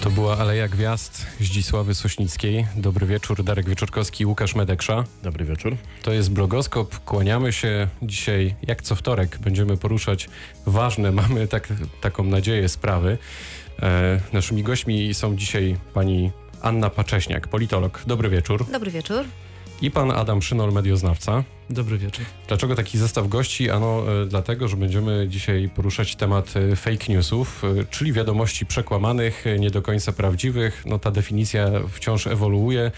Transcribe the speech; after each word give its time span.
To 0.00 0.10
była 0.10 0.38
Aleja 0.38 0.68
Gwiazd 0.68 1.26
Zdzisławy 1.40 1.94
Sośnickiej. 1.94 2.66
Dobry 2.76 3.06
wieczór, 3.06 3.44
Darek 3.44 3.68
Wieczorkowski, 3.68 4.26
Łukasz 4.26 4.54
Medeksza. 4.54 5.04
Dobry 5.22 5.44
wieczór. 5.44 5.76
To 6.02 6.12
jest 6.12 6.32
Blogoskop. 6.32 6.98
Kłaniamy 7.04 7.52
się 7.52 7.88
dzisiaj, 8.02 8.54
jak 8.62 8.82
co 8.82 8.94
wtorek, 8.94 9.38
będziemy 9.38 9.76
poruszać 9.76 10.28
ważne, 10.66 11.12
mamy 11.22 11.48
tak, 11.48 11.68
taką 12.00 12.24
nadzieję, 12.24 12.68
sprawy. 12.68 13.18
E, 13.82 14.20
naszymi 14.32 14.62
gośćmi 14.62 15.14
są 15.14 15.36
dzisiaj 15.36 15.76
pani 15.94 16.30
Anna 16.62 16.90
Pacześniak, 16.90 17.48
politolog. 17.48 18.02
Dobry 18.06 18.28
wieczór. 18.28 18.66
Dobry 18.72 18.90
wieczór. 18.90 19.24
I 19.82 19.90
pan 19.90 20.10
Adam 20.10 20.42
Szynol, 20.42 20.72
medioznawca. 20.72 21.44
Dobry 21.70 21.98
wieczór. 21.98 22.24
Dlaczego 22.48 22.74
taki 22.74 22.98
zestaw 22.98 23.28
gości? 23.28 23.70
Ano 23.70 24.02
e, 24.22 24.26
dlatego, 24.26 24.68
że 24.68 24.76
będziemy 24.76 25.26
dzisiaj 25.28 25.70
poruszać 25.74 26.16
temat 26.16 26.54
e, 26.56 26.76
fake 26.76 27.12
newsów, 27.12 27.64
e, 27.64 27.84
czyli 27.84 28.12
wiadomości 28.12 28.66
przekłamanych, 28.66 29.44
nie 29.58 29.70
do 29.70 29.82
końca 29.82 30.12
prawdziwych. 30.12 30.82
No 30.86 30.98
ta 30.98 31.10
definicja 31.10 31.70
wciąż 31.92 32.26
ewoluuje. 32.26 32.90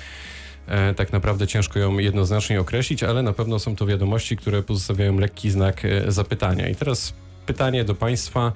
Tak 0.96 1.12
naprawdę 1.12 1.46
ciężko 1.46 1.78
ją 1.78 1.98
jednoznacznie 1.98 2.60
określić, 2.60 3.02
ale 3.02 3.22
na 3.22 3.32
pewno 3.32 3.58
są 3.58 3.76
to 3.76 3.86
wiadomości, 3.86 4.36
które 4.36 4.62
pozostawiają 4.62 5.18
lekki 5.18 5.50
znak 5.50 5.82
zapytania. 6.08 6.68
I 6.68 6.74
teraz 6.74 7.14
pytanie 7.46 7.84
do 7.84 7.94
Państwa 7.94 8.52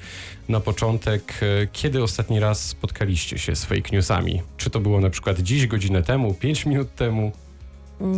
na 0.49 0.61
początek. 0.61 1.41
Kiedy 1.73 2.03
ostatni 2.03 2.41
raz 2.41 2.69
spotkaliście 2.69 3.39
się 3.39 3.57
z 3.57 3.65
fake 3.65 3.91
newsami? 3.93 4.43
Czy 4.57 4.71
to 4.71 4.81
było 4.81 5.01
na 5.01 5.11
przykład 5.11 5.41
dziś, 5.41 5.67
godzinę 5.67 6.03
temu, 6.03 6.35
pięć 6.35 6.67
minut 6.67 6.95
temu? 6.95 7.33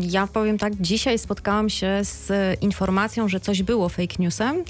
Ja 0.00 0.26
powiem 0.26 0.58
tak, 0.58 0.72
dzisiaj 0.80 1.18
spotkałam 1.18 1.70
się 1.70 1.98
z 2.02 2.32
informacją, 2.62 3.28
że 3.28 3.40
coś 3.40 3.62
było 3.62 3.88
fake 3.88 4.14
newsem. 4.18 4.64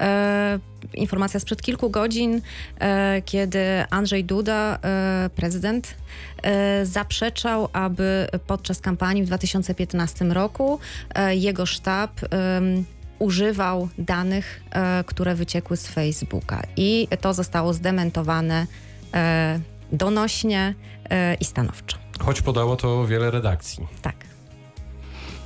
E, 0.00 0.58
informacja 0.94 1.40
sprzed 1.40 1.62
kilku 1.62 1.90
godzin, 1.90 2.40
e, 2.80 3.22
kiedy 3.24 3.60
Andrzej 3.90 4.24
Duda, 4.24 4.78
e, 4.82 5.30
prezydent, 5.36 5.94
e, 6.42 6.86
zaprzeczał, 6.86 7.68
aby 7.72 8.26
podczas 8.46 8.80
kampanii 8.80 9.22
w 9.22 9.26
2015 9.26 10.24
roku 10.24 10.78
e, 11.14 11.36
jego 11.36 11.66
sztab 11.66 12.20
em, 12.30 12.84
używał 13.18 13.88
danych, 13.98 14.60
e, 14.70 15.04
które 15.04 15.34
wyciekły 15.34 15.76
z 15.76 15.88
Facebooka. 15.88 16.62
I 16.76 17.08
to 17.20 17.34
zostało 17.34 17.72
zdementowane 17.72 18.66
e, 19.14 19.60
donośnie 19.92 20.74
e, 21.10 21.34
i 21.34 21.44
stanowczo. 21.44 21.98
Choć 22.20 22.42
podało 22.42 22.76
to 22.76 23.06
wiele 23.06 23.30
redakcji. 23.30 23.86
Tak. 24.02 24.27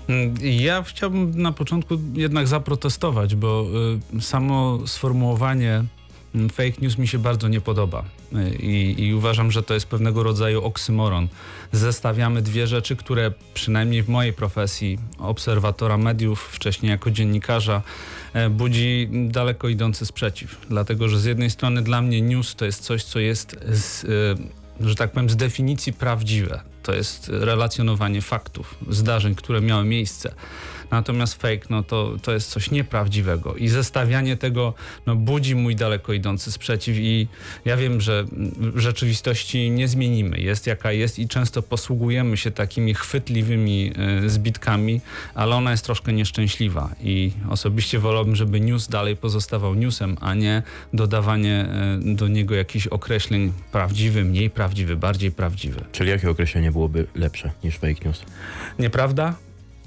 Mm, 0.09 0.35
Ja 0.43 0.83
chciałbym 0.83 1.43
na 1.43 1.53
początku 1.53 1.99
jednak 2.15 2.49
zaprotestować, 2.49 3.35
bo 3.35 3.67
y, 4.17 4.21
samo 4.23 4.79
sformułowanie 4.87 5.85
mm, 6.35 6.49
fake 6.51 6.73
news 6.83 6.99
mi 6.99 7.09
się 7.09 7.19
bardzo 7.19 7.49
nie 7.49 7.61
podoba. 7.61 8.05
Y, 8.33 8.57
I, 8.57 9.03
I 9.07 9.15
uważam, 9.15 9.51
że 9.51 9.63
to 9.63 9.75
jest 9.75 9.87
pewnego 9.87 10.23
rodzaju 10.23 10.65
oksymoron. 10.65 11.29
Zestawiamy 11.73 12.43
dwie 12.43 12.67
rzeczy, 12.67 12.97
które 12.97 13.33
przynajmniej 13.55 14.03
w 14.03 14.09
mojej 14.09 14.33
profesji 14.33 14.99
obserwatora 15.19 15.99
mediów, 15.99 16.41
wcześniej 16.53 16.91
jako 16.91 17.11
dziennikarza, 17.11 17.83
e, 18.33 18.51
budzi 18.51 19.09
daleko 19.13 19.69
idący 19.69 20.07
sprzeciw. 20.07 20.67
Dlatego, 20.69 21.09
że 21.09 21.19
z 21.21 21.25
jednej 21.25 21.51
strony 21.51 21.83
dla 21.83 22.03
mnie 22.03 22.23
news 22.23 22.55
to 22.55 22.65
jest 22.65 22.83
coś, 22.83 23.05
co 23.05 23.19
jest 23.19 23.57
z, 23.73 24.05
y, 24.05 24.89
że 24.89 24.95
tak 24.95 25.13
powiem, 25.13 25.31
z 25.31 25.37
definicji 25.37 25.93
prawdziwe. 25.93 26.72
To 26.83 26.95
jest 26.95 27.29
relacjonowanie 27.29 28.23
faktów, 28.23 28.75
zdarzeń, 28.89 29.35
które 29.35 29.61
miały 29.61 29.85
miejsce. 29.85 30.35
Natomiast 30.93 31.43
fake, 31.43 31.67
no 31.71 31.83
to, 31.83 32.17
to 32.23 32.33
jest 32.33 32.51
coś 32.51 32.71
nieprawdziwego 32.71 33.55
i 33.55 33.69
zestawianie 33.69 34.37
tego 34.37 34.75
no, 35.07 35.17
budzi 35.17 35.55
mój 35.55 35.77
daleko 35.77 36.13
idący 36.13 36.53
sprzeciw 36.53 36.97
i 36.97 37.29
ja 37.65 37.77
wiem, 37.77 38.01
że 38.01 38.25
rzeczywistości 38.75 39.71
nie 39.71 39.89
zmienimy. 39.89 40.41
Jest 40.41 40.67
jaka 40.67 40.93
jest 40.93 41.19
i 41.19 41.29
często 41.29 41.63
posługujemy 41.63 42.37
się 42.37 42.51
takimi 42.51 42.95
chwytliwymi 42.95 43.93
y, 44.25 44.31
zbitkami, 44.31 45.01
ale 45.35 45.57
ona 45.57 45.71
jest 45.71 45.85
troszkę 45.85 46.13
nieszczęśliwa 46.13 46.91
i 47.01 47.33
osobiście 47.51 47.99
wolałbym, 47.99 48.37
żeby 48.37 48.61
news 48.61 48.89
dalej 48.89 49.17
pozostawał 49.17 49.75
newsem, 49.75 50.17
a 50.21 50.35
nie 50.35 50.63
dodawanie 50.93 51.67
y, 52.11 52.15
do 52.15 52.29
niego 52.29 52.55
jakichś 52.55 52.87
określeń 52.87 53.53
prawdziwy, 53.73 54.25
mniej 54.25 54.51
prawdziwy, 54.51 54.97
bardziej 54.97 55.33
prawdziwy. 55.33 55.85
Czyli 55.93 56.11
jakie 56.11 56.31
określenie 56.31 56.73
byłoby 56.73 57.07
lepsze 57.15 57.51
niż 57.65 57.79
fake 57.79 58.05
news? 58.05 58.23
Nieprawda? 58.79 59.35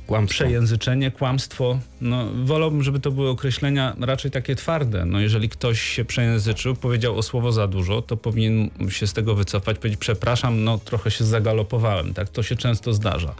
Kłamstwo. 0.07 0.43
przejęzyczenie, 0.43 1.11
kłamstwo. 1.11 1.79
No, 2.01 2.25
wolałbym, 2.45 2.83
żeby 2.83 2.99
to 2.99 3.11
były 3.11 3.29
określenia 3.29 3.95
raczej 3.99 4.31
takie 4.31 4.55
twarde. 4.55 5.05
No, 5.05 5.19
jeżeli 5.19 5.49
ktoś 5.49 5.81
się 5.81 6.05
przejęzyczył, 6.05 6.75
powiedział 6.75 7.17
o 7.17 7.23
słowo 7.23 7.51
za 7.51 7.67
dużo, 7.67 8.01
to 8.01 8.17
powinien 8.17 8.69
się 8.89 9.07
z 9.07 9.13
tego 9.13 9.35
wycofać, 9.35 9.77
powiedzieć 9.77 9.99
przepraszam, 9.99 10.63
no 10.63 10.77
trochę 10.77 11.11
się 11.11 11.25
zagalopowałem. 11.25 12.13
Tak, 12.13 12.29
to 12.29 12.43
się 12.43 12.55
często 12.55 12.93
zdarza. 12.93 13.35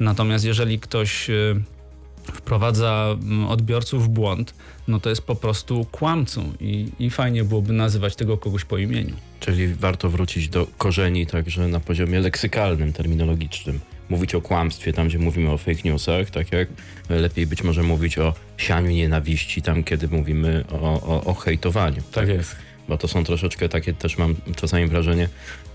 Natomiast 0.00 0.44
jeżeli 0.44 0.80
ktoś 0.80 1.30
y, 1.30 1.62
wprowadza 2.32 3.16
odbiorców 3.48 4.04
w 4.04 4.08
błąd, 4.08 4.54
no 4.88 5.00
to 5.00 5.10
jest 5.10 5.22
po 5.22 5.34
prostu 5.34 5.86
kłamcą 5.92 6.52
i, 6.60 6.88
i 6.98 7.10
fajnie 7.10 7.44
byłoby 7.44 7.72
nazywać 7.72 8.16
tego 8.16 8.38
kogoś 8.38 8.64
po 8.64 8.78
imieniu. 8.78 9.14
Czyli 9.40 9.74
warto 9.74 10.10
wrócić 10.10 10.48
do 10.48 10.66
korzeni 10.78 11.26
także 11.26 11.68
na 11.68 11.80
poziomie 11.80 12.20
leksykalnym, 12.20 12.92
terminologicznym. 12.92 13.80
Mówić 14.08 14.34
o 14.34 14.40
kłamstwie 14.40 14.92
tam, 14.92 15.08
gdzie 15.08 15.18
mówimy 15.18 15.50
o 15.50 15.58
fake 15.58 15.80
newsach, 15.84 16.30
tak 16.30 16.52
jak 16.52 16.68
lepiej 17.08 17.46
być 17.46 17.62
może 17.62 17.82
mówić 17.82 18.18
o 18.18 18.34
sianiu 18.56 18.90
nienawiści 18.90 19.62
tam, 19.62 19.84
kiedy 19.84 20.08
mówimy 20.08 20.64
o, 20.72 21.02
o, 21.02 21.24
o 21.24 21.34
hejtowaniu. 21.34 22.02
Tak 22.12 22.28
jest. 22.28 22.56
Bo 22.88 22.98
to 22.98 23.08
są 23.08 23.24
troszeczkę 23.24 23.68
takie, 23.68 23.92
też 23.94 24.18
mam 24.18 24.34
czasami 24.56 24.86
wrażenie, 24.86 25.28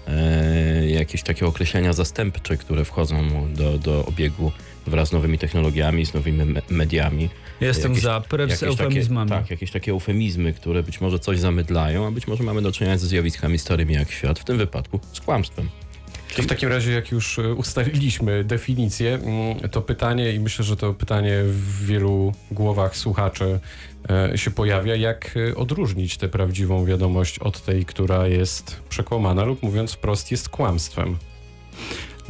e, 0.07 0.89
jakieś 0.89 1.23
takie 1.23 1.45
określenia 1.45 1.93
zastępcze, 1.93 2.57
które 2.57 2.85
wchodzą 2.85 3.47
do, 3.53 3.77
do 3.77 4.05
obiegu 4.05 4.51
wraz 4.87 5.09
z 5.09 5.11
nowymi 5.11 5.37
technologiami, 5.37 6.05
z 6.05 6.13
nowymi 6.13 6.45
me- 6.45 6.61
mediami. 6.69 7.29
Jestem 7.61 7.91
Jakieś- 7.91 8.03
za 8.03 8.21
precz 8.29 8.51
z 8.53 8.63
eufemizmami. 8.63 9.29
Takie, 9.29 9.41
tak, 9.41 9.51
jakieś 9.51 9.71
takie 9.71 9.91
eufemizmy, 9.91 10.53
które 10.53 10.83
być 10.83 11.01
może 11.01 11.19
coś 11.19 11.39
zamydlają, 11.39 12.07
a 12.07 12.11
być 12.11 12.27
może 12.27 12.43
mamy 12.43 12.61
do 12.61 12.71
czynienia 12.71 12.97
ze 12.97 13.07
zjawiskami 13.07 13.59
starymi 13.59 13.93
jak 13.93 14.11
świat, 14.11 14.39
w 14.39 14.43
tym 14.43 14.57
wypadku 14.57 14.99
z 15.13 15.21
kłamstwem. 15.21 15.69
To 16.35 16.41
w 16.41 16.47
takim 16.47 16.69
razie, 16.69 16.91
jak 16.91 17.11
już 17.11 17.39
e, 17.39 17.53
ustaliliśmy 17.53 18.43
definicję, 18.43 19.13
mm, 19.13 19.69
to 19.69 19.81
pytanie, 19.81 20.31
i 20.31 20.39
myślę, 20.39 20.65
że 20.65 20.77
to 20.77 20.93
pytanie 20.93 21.43
w 21.43 21.85
wielu 21.85 22.33
głowach 22.51 22.97
słuchaczy 22.97 23.59
e, 24.09 24.37
się 24.37 24.51
pojawia, 24.51 24.95
jak 24.95 25.35
e, 25.51 25.55
odróżnić 25.55 26.17
tę 26.17 26.29
prawdziwą 26.29 26.85
wiadomość 26.85 27.39
od 27.39 27.61
tej, 27.61 27.85
która 27.85 28.27
jest 28.27 28.81
przekłamana 28.89 29.43
lub 29.45 29.63
mówiąc 29.63 29.93
wprost 29.93 30.31
jest 30.31 30.49
kłamstwem. 30.49 31.17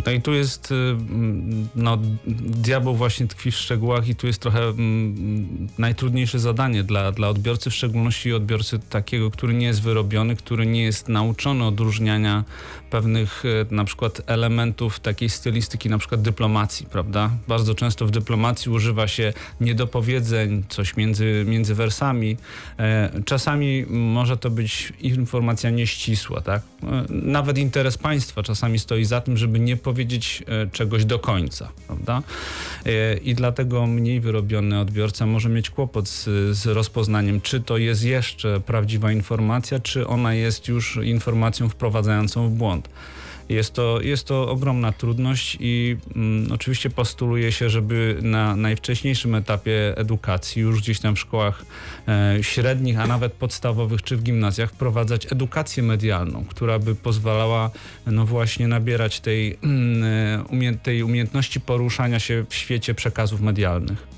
No 0.06 0.12
i 0.12 0.22
tu 0.22 0.34
jest, 0.34 0.72
y, 0.72 0.76
mm, 0.76 1.68
no, 1.76 1.98
diabeł 2.46 2.96
właśnie 2.96 3.28
tkwi 3.28 3.52
w 3.52 3.56
szczegółach 3.56 4.08
i 4.08 4.16
tu 4.16 4.28
jest 4.28 4.42
trochę 4.42 4.64
mm, 4.64 5.68
najtrudniejsze 5.78 6.40
zadanie 6.40 6.84
dla, 6.84 7.12
dla 7.12 7.30
odbiorcy, 7.30 7.70
w 7.70 7.74
szczególności 7.74 8.34
odbiorcy 8.34 8.80
takiego, 8.80 9.32
który 9.32 9.54
nie 9.54 9.66
jest 9.66 9.82
wyrobiony, 9.82 10.36
który 10.36 10.66
nie 10.66 10.84
jest 10.84 11.10
nauczony 11.10 11.66
odróżniania 11.66 12.44
pewnych 12.90 13.46
y, 13.46 13.66
na 13.72 13.84
przykład 13.84 14.22
elementów 14.28 15.00
takiej 15.00 15.30
stylistyki, 15.30 15.90
na 15.90 15.98
przykład 15.98 16.22
dyplomacji, 16.22 16.86
prawda? 16.86 17.30
Bardzo 17.48 17.76
często 17.76 18.06
w 18.06 18.12
dyplomacji 18.12 18.72
używa 18.72 19.08
się 19.08 19.34
niedopowiedzeń, 19.62 20.64
coś 20.70 20.98
między, 20.98 21.44
między 21.48 21.76
wersami. 21.76 22.38
E, 22.80 23.10
Czasami 23.26 23.86
może 23.90 24.38
to 24.38 24.50
być 24.50 24.94
informacja 25.02 25.70
nieścisła, 25.70 26.42
tak? 26.42 26.62
E, 26.84 27.06
Nawet 27.10 27.58
interes 27.58 27.98
państwa 27.98 28.44
czasami 28.44 28.80
stoi 28.80 29.06
za 29.06 29.22
tym, 29.22 29.38
żeby 29.38 29.60
nie 29.60 29.78
powiedzieć 29.84 30.44
e, 30.48 30.70
czegoś 30.70 31.06
do 31.06 31.20
końca, 31.20 31.72
prawda? 31.88 32.24
E, 32.86 33.18
I 33.18 33.36
dlatego 33.36 33.88
mniej 33.88 34.20
wyrobiony 34.20 34.80
odbiorca 34.80 35.26
może 35.26 35.50
mieć 35.50 35.70
kłopot 35.70 36.10
z, 36.10 36.24
z 36.58 36.66
rozpoznaniem, 36.66 37.42
czy 37.42 37.62
to 37.62 37.78
jest 37.78 38.04
jeszcze 38.04 38.60
prawdziwa 38.60 39.12
informacja, 39.12 39.80
czy 39.80 40.08
ona 40.08 40.34
jest 40.34 40.68
już 40.68 41.00
informacją 41.04 41.70
wprowadzającą 41.70 42.50
w 42.50 42.52
błąd. 42.52 42.90
Jest 43.50 43.74
to, 43.74 44.02
jest 44.02 44.28
to 44.28 44.50
ogromna 44.50 44.92
trudność 44.92 45.58
i 45.60 45.98
mm, 46.16 46.52
oczywiście 46.52 46.90
postuluje 46.90 47.52
się, 47.52 47.70
żeby 47.70 48.18
na 48.22 48.56
najwcześniejszym 48.56 49.36
etapie 49.36 49.98
edukacji, 49.98 50.62
już 50.62 50.82
gdzieś 50.82 51.00
tam 51.00 51.16
w 51.16 51.20
szkołach 51.20 51.66
e, 52.08 52.38
średnich, 52.42 53.00
a 53.00 53.08
nawet 53.08 53.34
podstawowych 53.34 54.02
czy 54.02 54.18
w 54.18 54.24
gimnazjach, 54.24 54.72
wprowadzać 54.72 55.32
edukację 55.32 55.84
medialną, 55.84 56.46
która 56.50 56.80
by 56.80 56.96
pozwalała 56.96 57.72
no 58.08 58.26
właśnie 58.26 58.68
nabierać 58.68 59.20
tej, 59.20 59.58
mm, 59.64 60.04
e, 60.04 60.44
umie, 60.44 60.74
tej 60.74 61.04
umiejętności 61.04 61.62
poruszania 61.62 62.20
się 62.20 62.46
w 62.50 62.56
świecie 62.56 62.94
przekazów 62.94 63.42
medialnych. 63.42 64.13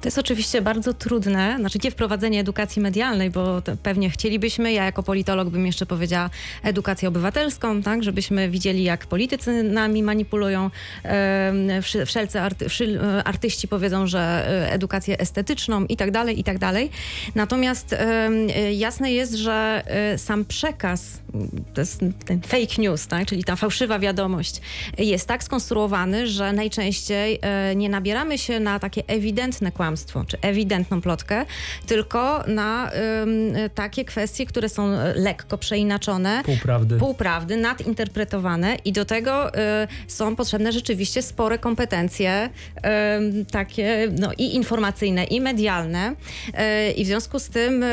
To 0.00 0.06
jest 0.06 0.18
oczywiście 0.18 0.62
bardzo 0.62 0.94
trudne, 0.94 1.56
znaczy 1.58 1.78
nie 1.84 1.90
wprowadzenie 1.90 2.40
edukacji 2.40 2.82
medialnej, 2.82 3.30
bo 3.30 3.62
pewnie 3.82 4.10
chcielibyśmy, 4.10 4.72
ja 4.72 4.84
jako 4.84 5.02
politolog 5.02 5.48
bym 5.48 5.66
jeszcze 5.66 5.86
powiedziała 5.86 6.30
edukację 6.62 7.08
obywatelską, 7.08 7.82
tak, 7.82 8.02
żebyśmy 8.02 8.50
widzieli 8.50 8.82
jak 8.82 9.06
politycy 9.06 9.62
nami 9.62 10.02
manipulują, 10.02 10.70
wszelcy 12.06 12.40
arty, 12.40 12.66
artyści 13.24 13.68
powiedzą, 13.68 14.06
że 14.06 14.46
edukację 14.72 15.18
estetyczną 15.18 15.84
i 15.84 15.96
tak 15.96 16.10
dalej, 16.10 16.40
i 16.40 16.44
tak 16.44 16.58
dalej. 16.58 16.90
Natomiast 17.34 17.96
jasne 18.72 19.12
jest, 19.12 19.34
że 19.34 19.82
sam 20.16 20.44
przekaz, 20.44 21.20
to 21.74 21.80
jest 21.80 22.00
ten 22.26 22.40
fake 22.42 22.82
news, 22.82 23.06
tak, 23.06 23.26
czyli 23.26 23.44
ta 23.44 23.56
fałszywa 23.56 23.98
wiadomość 23.98 24.60
jest 24.98 25.28
tak 25.28 25.44
skonstruowany, 25.44 26.26
że 26.26 26.52
najczęściej 26.52 27.40
nie 27.76 27.88
nabieramy 27.88 28.38
się 28.38 28.60
na 28.60 28.78
takie 28.78 29.02
ewidentne 29.06 29.72
kłamstwo, 29.72 29.89
czy 30.26 30.40
ewidentną 30.40 31.00
plotkę, 31.00 31.44
tylko 31.86 32.44
na 32.46 32.90
takie 33.74 34.04
kwestie, 34.04 34.46
które 34.46 34.68
są 34.68 34.88
lekko 35.14 35.58
przeinaczone. 35.58 36.42
Półprawdy. 36.44 36.96
Półprawdy, 36.96 37.56
nadinterpretowane 37.56 38.76
i 38.84 38.92
do 38.92 39.04
tego 39.04 39.54
y, 39.54 39.58
są 40.06 40.36
potrzebne 40.36 40.72
rzeczywiście 40.72 41.22
spore 41.22 41.58
kompetencje 41.58 42.50
takie 43.50 44.08
no, 44.18 44.30
i 44.38 44.54
informacyjne, 44.54 45.24
i 45.24 45.40
medialne. 45.40 46.10
Y, 46.10 46.92
I 46.92 47.04
w 47.04 47.06
związku 47.06 47.38
z 47.38 47.48
tym 47.48 47.82
y, 47.82 47.88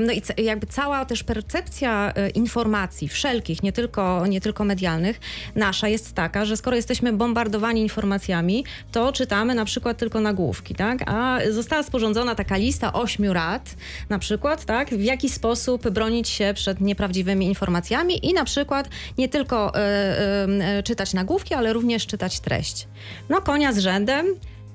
no 0.00 0.12
i 0.12 0.44
jakby 0.44 0.66
cała 0.66 1.04
też 1.04 1.24
percepcja 1.24 2.12
informacji 2.34 3.08
wszelkich, 3.08 3.62
nie 3.62 3.72
tylko, 3.72 4.26
nie 4.26 4.40
tylko 4.40 4.64
medialnych, 4.64 5.20
nasza 5.54 5.88
jest 5.88 6.14
taka, 6.14 6.44
że 6.44 6.56
skoro 6.56 6.76
jesteśmy 6.76 7.12
bombardowani 7.12 7.80
informacjami, 7.80 8.64
to 8.92 9.12
czytamy 9.12 9.54
na 9.54 9.64
przykład 9.64 9.98
tylko 9.98 10.20
nagłówki, 10.20 10.74
tak? 10.74 11.02
A 11.06 11.38
została 11.50 11.82
sporządzona 11.82 12.34
taka 12.34 12.56
lista 12.56 12.92
ośmiu 12.92 13.32
rad, 13.32 13.76
na 14.08 14.18
przykład, 14.18 14.64
tak? 14.64 14.90
W 14.90 15.02
jaki 15.02 15.28
sposób 15.28 15.88
bronić 15.90 16.28
się 16.28 16.52
przed 16.54 16.80
nieprawdziwymi 16.80 17.46
informacjami 17.46 18.26
i 18.26 18.34
na 18.34 18.44
przykład 18.44 18.88
nie 19.18 19.28
tylko 19.28 19.72
y, 19.76 20.78
y, 20.78 20.82
czytać 20.82 21.14
nagłówki, 21.14 21.54
ale 21.54 21.72
również 21.72 22.06
czytać 22.06 22.40
treść. 22.40 22.88
No 23.28 23.40
konia 23.40 23.72
z 23.72 23.78
rzędem 23.78 24.26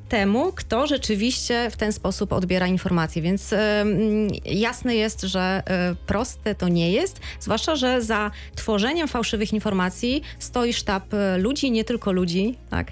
temu, 0.09 0.51
kto 0.55 0.87
rzeczywiście 0.87 1.71
w 1.71 1.77
ten 1.77 1.93
sposób 1.93 2.33
odbiera 2.33 2.67
informacje. 2.67 3.21
Więc 3.21 3.53
y, 3.53 3.57
jasne 4.45 4.95
jest, 4.95 5.21
że 5.21 5.63
y, 5.91 5.95
proste 5.95 6.55
to 6.55 6.67
nie 6.67 6.91
jest, 6.91 7.19
zwłaszcza, 7.39 7.75
że 7.75 8.01
za 8.01 8.31
tworzeniem 8.55 9.07
fałszywych 9.07 9.53
informacji 9.53 10.21
stoi 10.39 10.73
sztab 10.73 11.13
y, 11.13 11.17
ludzi, 11.37 11.71
nie 11.71 11.83
tylko 11.83 12.11
ludzi, 12.11 12.55
tak? 12.69 12.91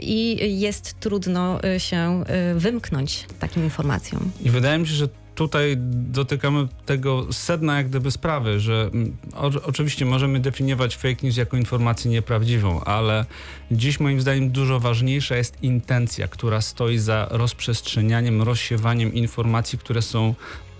I 0.00 0.38
jest 0.60 1.00
trudno 1.00 1.60
się 1.78 2.24
wymknąć 2.54 3.26
takim 3.38 3.64
informacjom. 3.64 4.30
I 4.40 4.50
wydaje 4.50 4.78
mi 4.78 4.86
się, 4.86 4.94
że 4.94 5.08
tutaj 5.34 5.74
dotykamy 5.78 6.68
tego 6.86 7.32
sedna 7.32 7.76
jak 7.76 7.88
gdyby 7.88 8.10
sprawy, 8.10 8.60
że 8.60 8.90
mm, 8.92 9.16
o, 9.34 9.50
oczywiście 9.62 10.04
możemy 10.04 10.40
definiować 10.40 10.96
fake 10.96 11.16
news 11.22 11.36
jako 11.36 11.56
informację 11.56 12.10
nieprawdziwą, 12.10 12.80
ale 12.84 13.24
dziś 13.70 14.00
moim 14.00 14.20
zdaniem 14.20 14.50
dużo 14.50 14.80
ważniejsza 14.80 15.36
jest 15.36 15.62
intencja, 15.62 16.28
która 16.28 16.60
stoi 16.60 16.98
za 16.98 17.28
rozprzestrzenianiem, 17.30 18.42
rozsiewaniem 18.42 19.14
informacji, 19.14 19.78
które 19.78 20.02
są 20.02 20.34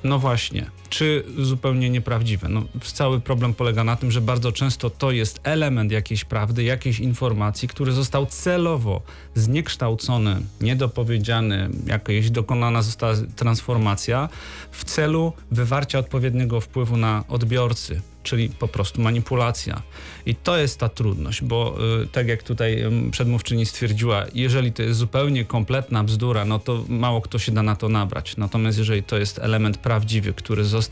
no 0.04 0.18
właśnie, 0.18 0.70
czy 0.94 1.24
zupełnie 1.38 1.90
nieprawdziwe. 1.90 2.48
No, 2.48 2.62
cały 2.82 3.20
problem 3.20 3.54
polega 3.54 3.84
na 3.84 3.96
tym, 3.96 4.10
że 4.10 4.20
bardzo 4.20 4.52
często 4.52 4.90
to 4.90 5.10
jest 5.10 5.40
element 5.42 5.92
jakiejś 5.92 6.24
prawdy, 6.24 6.64
jakiejś 6.64 7.00
informacji, 7.00 7.68
który 7.68 7.92
został 7.92 8.26
celowo 8.26 9.02
zniekształcony, 9.34 10.40
niedopowiedziany, 10.60 11.70
jakaś 11.86 12.30
dokonana 12.30 12.82
została 12.82 13.14
transformacja 13.36 14.28
w 14.70 14.84
celu 14.84 15.32
wywarcia 15.50 15.98
odpowiedniego 15.98 16.60
wpływu 16.60 16.96
na 16.96 17.24
odbiorcy, 17.28 18.00
czyli 18.22 18.48
po 18.48 18.68
prostu 18.68 19.00
manipulacja. 19.00 19.82
I 20.26 20.34
to 20.34 20.56
jest 20.56 20.78
ta 20.78 20.88
trudność, 20.88 21.42
bo 21.42 21.76
y, 22.02 22.06
tak 22.06 22.28
jak 22.28 22.42
tutaj 22.42 22.84
przedmówczyni 23.10 23.66
stwierdziła, 23.66 24.24
jeżeli 24.34 24.72
to 24.72 24.82
jest 24.82 24.98
zupełnie 24.98 25.44
kompletna 25.44 26.04
bzdura, 26.04 26.44
no 26.44 26.58
to 26.58 26.84
mało 26.88 27.20
kto 27.20 27.38
się 27.38 27.52
da 27.52 27.62
na 27.62 27.76
to 27.76 27.88
nabrać. 27.88 28.36
Natomiast 28.36 28.78
jeżeli 28.78 29.02
to 29.02 29.18
jest 29.18 29.38
element 29.38 29.78
prawdziwy, 29.78 30.32
który 30.32 30.64
został 30.64 30.83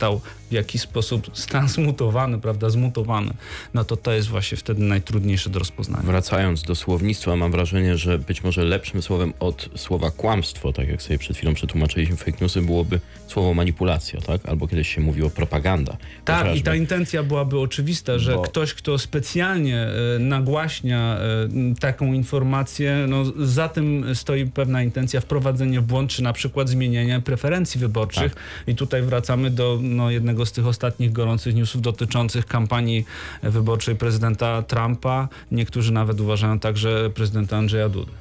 w 0.50 0.52
jakiś 0.52 0.80
sposób 0.82 1.30
stransmutowany, 1.32 2.38
prawda, 2.38 2.70
zmutowany, 2.70 3.34
no 3.74 3.84
to 3.84 3.96
to 3.96 4.12
jest 4.12 4.28
właśnie 4.28 4.58
wtedy 4.58 4.82
najtrudniejsze 4.82 5.50
do 5.50 5.58
rozpoznania. 5.58 6.02
Wracając 6.02 6.62
do 6.62 6.74
słownictwa, 6.74 7.36
mam 7.36 7.52
wrażenie, 7.52 7.96
że 7.96 8.18
być 8.18 8.44
może 8.44 8.64
lepszym 8.64 9.02
słowem 9.02 9.32
od 9.40 9.68
słowa 9.76 10.10
kłamstwo, 10.10 10.72
tak 10.72 10.88
jak 10.88 11.02
sobie 11.02 11.18
przed 11.18 11.36
chwilą 11.36 11.54
przetłumaczyliśmy 11.54 12.16
fake 12.16 12.38
newsy, 12.40 12.62
byłoby 12.62 13.00
słowo 13.26 13.54
manipulacja, 13.54 14.20
tak? 14.20 14.48
Albo 14.48 14.68
kiedyś 14.68 14.94
się 14.94 15.00
mówiło 15.00 15.30
propaganda. 15.30 15.96
Tak, 16.24 16.38
chociażby. 16.38 16.58
i 16.58 16.62
ta 16.62 16.74
intencja 16.74 17.22
byłaby 17.22 17.60
oczywista, 17.60 18.18
że 18.18 18.34
Bo... 18.34 18.42
ktoś, 18.42 18.74
kto 18.74 18.98
specjalnie 18.98 19.78
e, 20.16 20.18
nagłaśnia 20.18 21.16
e, 21.16 21.74
taką 21.80 22.12
informację, 22.12 23.06
no 23.08 23.24
za 23.46 23.68
tym 23.68 24.14
stoi 24.14 24.46
pewna 24.46 24.82
intencja 24.82 25.20
wprowadzenia 25.20 25.80
w 25.80 25.84
błąd, 25.84 26.10
czy 26.10 26.22
na 26.22 26.32
przykład 26.32 26.68
zmieniania 26.68 27.20
preferencji 27.20 27.80
wyborczych. 27.80 28.34
Tak. 28.34 28.42
I 28.66 28.74
tutaj 28.74 29.02
wracamy 29.02 29.50
do 29.50 29.71
no, 29.82 30.10
jednego 30.10 30.46
z 30.46 30.52
tych 30.52 30.66
ostatnich 30.66 31.12
gorących 31.12 31.54
newsów 31.54 31.82
dotyczących 31.82 32.46
kampanii 32.46 33.04
wyborczej 33.42 33.96
prezydenta 33.96 34.62
Trumpa. 34.62 35.28
Niektórzy 35.52 35.92
nawet 35.92 36.20
uważają 36.20 36.58
także 36.58 37.10
prezydenta 37.14 37.56
Andrzeja 37.56 37.88
Dudy 37.88 38.12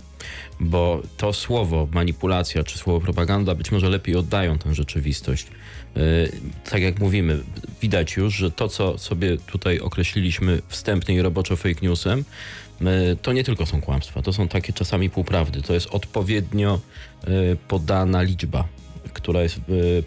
bo 0.60 1.02
to 1.18 1.34
słowo 1.34 1.88
manipulacja 1.92 2.64
czy 2.64 2.78
słowo 2.78 3.02
propaganda 3.02 3.56
być 3.56 3.72
może 3.72 3.90
lepiej 3.90 4.16
oddają 4.16 4.58
tę 4.58 4.76
rzeczywistość. 4.76 5.48
Yy, 5.96 6.32
tak 6.70 6.82
jak 6.82 7.00
mówimy, 7.00 7.44
widać 7.82 8.16
już, 8.18 8.36
że 8.36 8.52
to, 8.52 8.68
co 8.68 8.98
sobie 8.98 9.38
tutaj 9.38 9.80
określiliśmy 9.80 10.62
wstępnie 10.68 11.16
i 11.16 11.22
roboczo 11.22 11.56
fake 11.56 11.80
newsem, 11.82 12.24
yy, 12.82 12.88
to 13.22 13.34
nie 13.34 13.44
tylko 13.44 13.66
są 13.66 13.82
kłamstwa, 13.82 14.22
to 14.22 14.34
są 14.34 14.48
takie 14.48 14.74
czasami 14.74 15.10
półprawdy. 15.10 15.62
To 15.62 15.74
jest 15.74 15.88
odpowiednio 15.88 16.80
yy, 17.28 17.58
podana 17.68 18.22
liczba, 18.22 18.68
która 19.14 19.42
jest 19.42 19.60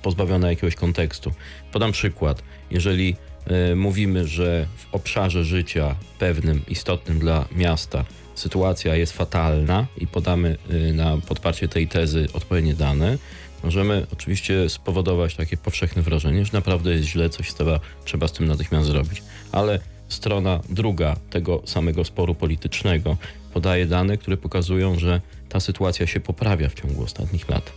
pozbawiona 0.03 0.51
jakiegoś 0.51 0.75
kontekstu. 0.75 1.33
Podam 1.73 1.93
przykład. 1.93 2.43
Jeżeli 2.71 3.17
mówimy, 3.77 4.27
że 4.27 4.67
w 4.77 4.95
obszarze 4.95 5.45
życia 5.45 5.95
pewnym, 6.19 6.63
istotnym 6.69 7.19
dla 7.19 7.45
miasta, 7.53 8.05
sytuacja 8.35 8.97
jest 8.97 9.13
fatalna 9.13 9.87
i 9.99 10.07
podamy 10.07 10.57
y, 10.71 10.93
na 10.93 11.17
podparcie 11.29 11.69
tej 11.69 11.89
tezy 11.89 12.29
odpowiednie 12.33 12.75
dane, 12.75 13.19
możemy 13.63 14.07
oczywiście 14.13 14.69
spowodować 14.69 15.37
takie 15.37 15.57
powszechne 15.57 16.03
wrażenie, 16.03 16.45
że 16.45 16.53
naprawdę 16.53 16.93
jest 16.93 17.05
źle, 17.05 17.31
coś 17.31 17.55
trzeba, 17.55 17.81
trzeba 18.05 18.29
z 18.29 18.33
tym 18.33 18.47
natychmiast 18.47 18.87
zrobić. 18.87 19.23
Ale 19.53 19.81
strona 20.09 20.61
druga 20.69 21.17
tego 21.31 21.63
samego 21.65 22.05
sporu 22.05 22.35
politycznego 22.35 23.17
podaje 23.53 23.87
dane, 23.87 24.17
które 24.17 24.37
pokazują, 24.37 24.99
że 24.99 25.21
ta 25.49 25.61
sytuacja 25.61 26.07
się 26.07 26.21
poprawia 26.21 26.69
w 26.69 26.75
ciągu 26.75 27.03
ostatnich 27.03 27.49
lat. 27.49 27.73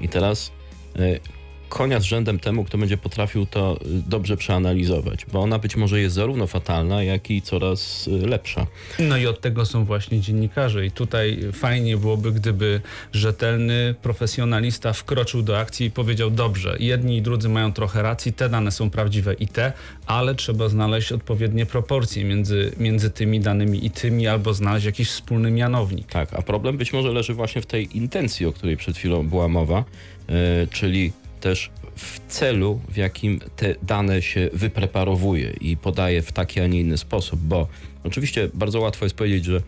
I 0.00 0.08
teraz 0.08 0.50
Ouais. 0.98 1.22
Konia 1.68 2.00
z 2.00 2.02
rzędem 2.02 2.38
temu, 2.38 2.64
kto 2.64 2.78
będzie 2.78 2.96
potrafił 2.96 3.46
to 3.46 3.78
y, 3.82 3.88
dobrze 4.08 4.36
przeanalizować, 4.36 5.26
bo 5.32 5.40
ona 5.40 5.58
być 5.58 5.76
może 5.76 6.00
jest 6.00 6.14
zarówno 6.14 6.46
fatalna, 6.46 7.02
jak 7.02 7.30
i 7.30 7.42
coraz 7.42 8.08
y, 8.08 8.10
lepsza. 8.10 8.66
No 8.98 9.16
i 9.16 9.26
od 9.26 9.40
tego 9.40 9.66
są 9.66 9.84
właśnie 9.84 10.20
dziennikarze 10.20 10.86
i 10.86 10.90
tutaj 10.90 11.38
fajnie 11.52 11.96
byłoby, 11.96 12.32
gdyby 12.32 12.80
rzetelny 13.12 13.94
profesjonalista 14.02 14.92
wkroczył 14.92 15.42
do 15.42 15.58
akcji 15.58 15.86
i 15.86 15.90
powiedział, 15.90 16.30
dobrze, 16.30 16.76
jedni 16.80 17.16
i 17.16 17.22
drudzy 17.22 17.48
mają 17.48 17.72
trochę 17.72 18.02
racji, 18.02 18.32
te 18.32 18.48
dane 18.48 18.70
są 18.70 18.90
prawdziwe 18.90 19.34
i 19.34 19.48
te, 19.48 19.72
ale 20.06 20.34
trzeba 20.34 20.68
znaleźć 20.68 21.12
odpowiednie 21.12 21.66
proporcje 21.66 22.24
między, 22.24 22.72
między 22.78 23.10
tymi 23.10 23.40
danymi 23.40 23.86
i 23.86 23.90
tymi, 23.90 24.26
albo 24.26 24.54
znaleźć 24.54 24.86
jakiś 24.86 25.08
wspólny 25.08 25.50
mianownik. 25.50 26.06
Tak, 26.06 26.34
a 26.34 26.42
problem 26.42 26.76
być 26.76 26.92
może 26.92 27.12
leży 27.12 27.34
właśnie 27.34 27.62
w 27.62 27.66
tej 27.66 27.96
intencji, 27.96 28.46
o 28.46 28.52
której 28.52 28.76
przed 28.76 28.96
chwilą 28.96 29.28
była 29.28 29.48
mowa, 29.48 29.84
yy, 30.28 30.34
czyli 30.70 31.12
też 31.40 31.70
w 31.96 32.20
celu, 32.28 32.80
w 32.88 32.96
jakim 32.96 33.40
te 33.56 33.74
dane 33.82 34.22
się 34.22 34.50
wypreparowuje 34.52 35.50
i 35.60 35.76
podaje 35.76 36.22
w 36.22 36.32
taki, 36.32 36.60
a 36.60 36.66
nie 36.66 36.80
inny 36.80 36.98
sposób, 36.98 37.40
bo 37.40 37.68
oczywiście 38.04 38.48
bardzo 38.54 38.80
łatwo 38.80 39.04
jest 39.04 39.16
powiedzieć, 39.16 39.44
że 39.44 39.62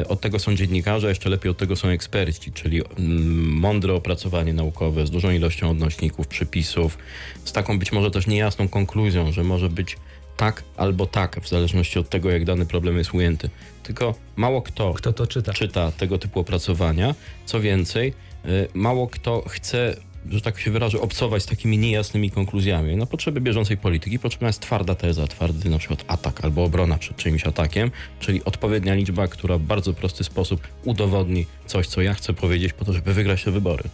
e, 0.00 0.08
od 0.08 0.20
tego 0.20 0.38
są 0.38 0.54
dziennikarze, 0.54 1.06
a 1.06 1.08
jeszcze 1.08 1.30
lepiej 1.30 1.50
od 1.50 1.58
tego 1.58 1.76
są 1.76 1.88
eksperci, 1.88 2.52
czyli 2.52 2.82
mm, 2.98 3.48
mądre 3.52 3.94
opracowanie 3.94 4.52
naukowe 4.52 5.06
z 5.06 5.10
dużą 5.10 5.30
ilością 5.30 5.70
odnośników, 5.70 6.26
przypisów, 6.26 6.98
z 7.44 7.52
taką 7.52 7.78
być 7.78 7.92
może 7.92 8.10
też 8.10 8.26
niejasną 8.26 8.68
konkluzją, 8.68 9.32
że 9.32 9.44
może 9.44 9.68
być 9.68 9.96
tak 10.36 10.62
albo 10.76 11.06
tak, 11.06 11.40
w 11.40 11.48
zależności 11.48 11.98
od 11.98 12.08
tego, 12.08 12.30
jak 12.30 12.44
dany 12.44 12.66
problem 12.66 12.98
jest 12.98 13.14
ujęty. 13.14 13.50
Tylko 13.82 14.14
mało 14.36 14.62
kto, 14.62 14.94
kto 14.94 15.12
to 15.12 15.26
czyta. 15.26 15.52
czyta 15.52 15.92
tego 15.92 16.18
typu 16.18 16.40
opracowania. 16.40 17.14
Co 17.46 17.60
więcej, 17.60 18.12
e, 18.44 18.48
mało 18.74 19.08
kto 19.08 19.44
chce 19.48 19.96
że 20.30 20.40
tak 20.40 20.60
się 20.60 20.70
wyrażę, 20.70 21.00
obcować 21.00 21.42
z 21.42 21.46
takimi 21.46 21.78
niejasnymi 21.78 22.30
konkluzjami. 22.30 22.96
Na 22.96 23.06
potrzeby 23.06 23.40
bieżącej 23.40 23.76
polityki 23.76 24.18
potrzebna 24.18 24.46
jest 24.46 24.60
twarda 24.60 24.94
teza, 24.94 25.26
twardy 25.26 25.70
na 25.70 25.78
przykład 25.78 26.04
atak 26.08 26.44
albo 26.44 26.64
obrona 26.64 26.98
przed 26.98 27.16
czyimś 27.16 27.46
atakiem, 27.46 27.90
czyli 28.20 28.44
odpowiednia 28.44 28.94
liczba, 28.94 29.28
która 29.28 29.58
w 29.58 29.62
bardzo 29.62 29.92
prosty 29.92 30.24
sposób 30.24 30.68
udowodni 30.84 31.46
coś, 31.66 31.86
co 31.86 32.02
ja 32.02 32.14
chcę 32.14 32.32
powiedzieć 32.32 32.72
po 32.72 32.84
to, 32.84 32.92
żeby 32.92 33.14
wygrać 33.14 33.44
te 33.44 33.50
wybory. 33.50 33.84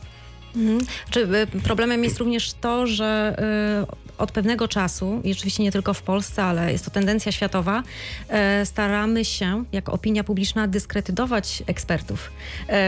Mhm. 0.56 0.80
Czy 1.10 1.20
y, 1.20 1.46
problemem 1.62 2.04
jest 2.04 2.18
również 2.18 2.52
to, 2.52 2.86
że 2.86 3.36
y, 3.82 4.01
od 4.22 4.32
pewnego 4.32 4.68
czasu, 4.68 5.20
i 5.24 5.32
oczywiście 5.32 5.62
nie 5.62 5.72
tylko 5.72 5.94
w 5.94 6.02
Polsce, 6.02 6.44
ale 6.44 6.72
jest 6.72 6.84
to 6.84 6.90
tendencja 6.90 7.32
światowa, 7.32 7.82
y, 8.62 8.66
staramy 8.66 9.24
się, 9.24 9.64
jako 9.72 9.92
opinia 9.92 10.24
publiczna, 10.24 10.68
dyskredytować 10.68 11.62
ekspertów, 11.66 12.32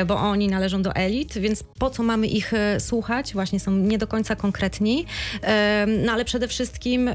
y, 0.02 0.04
bo 0.04 0.16
oni 0.16 0.48
należą 0.48 0.82
do 0.82 0.94
elit, 0.94 1.38
więc 1.38 1.62
po 1.62 1.90
co 1.90 2.02
mamy 2.02 2.26
ich 2.26 2.52
y, 2.52 2.80
słuchać? 2.80 3.32
Właśnie 3.32 3.60
są 3.60 3.70
nie 3.70 3.98
do 3.98 4.06
końca 4.06 4.36
konkretni, 4.36 5.06
no 6.04 6.12
ale 6.12 6.24
przede 6.24 6.48
wszystkim 6.48 7.10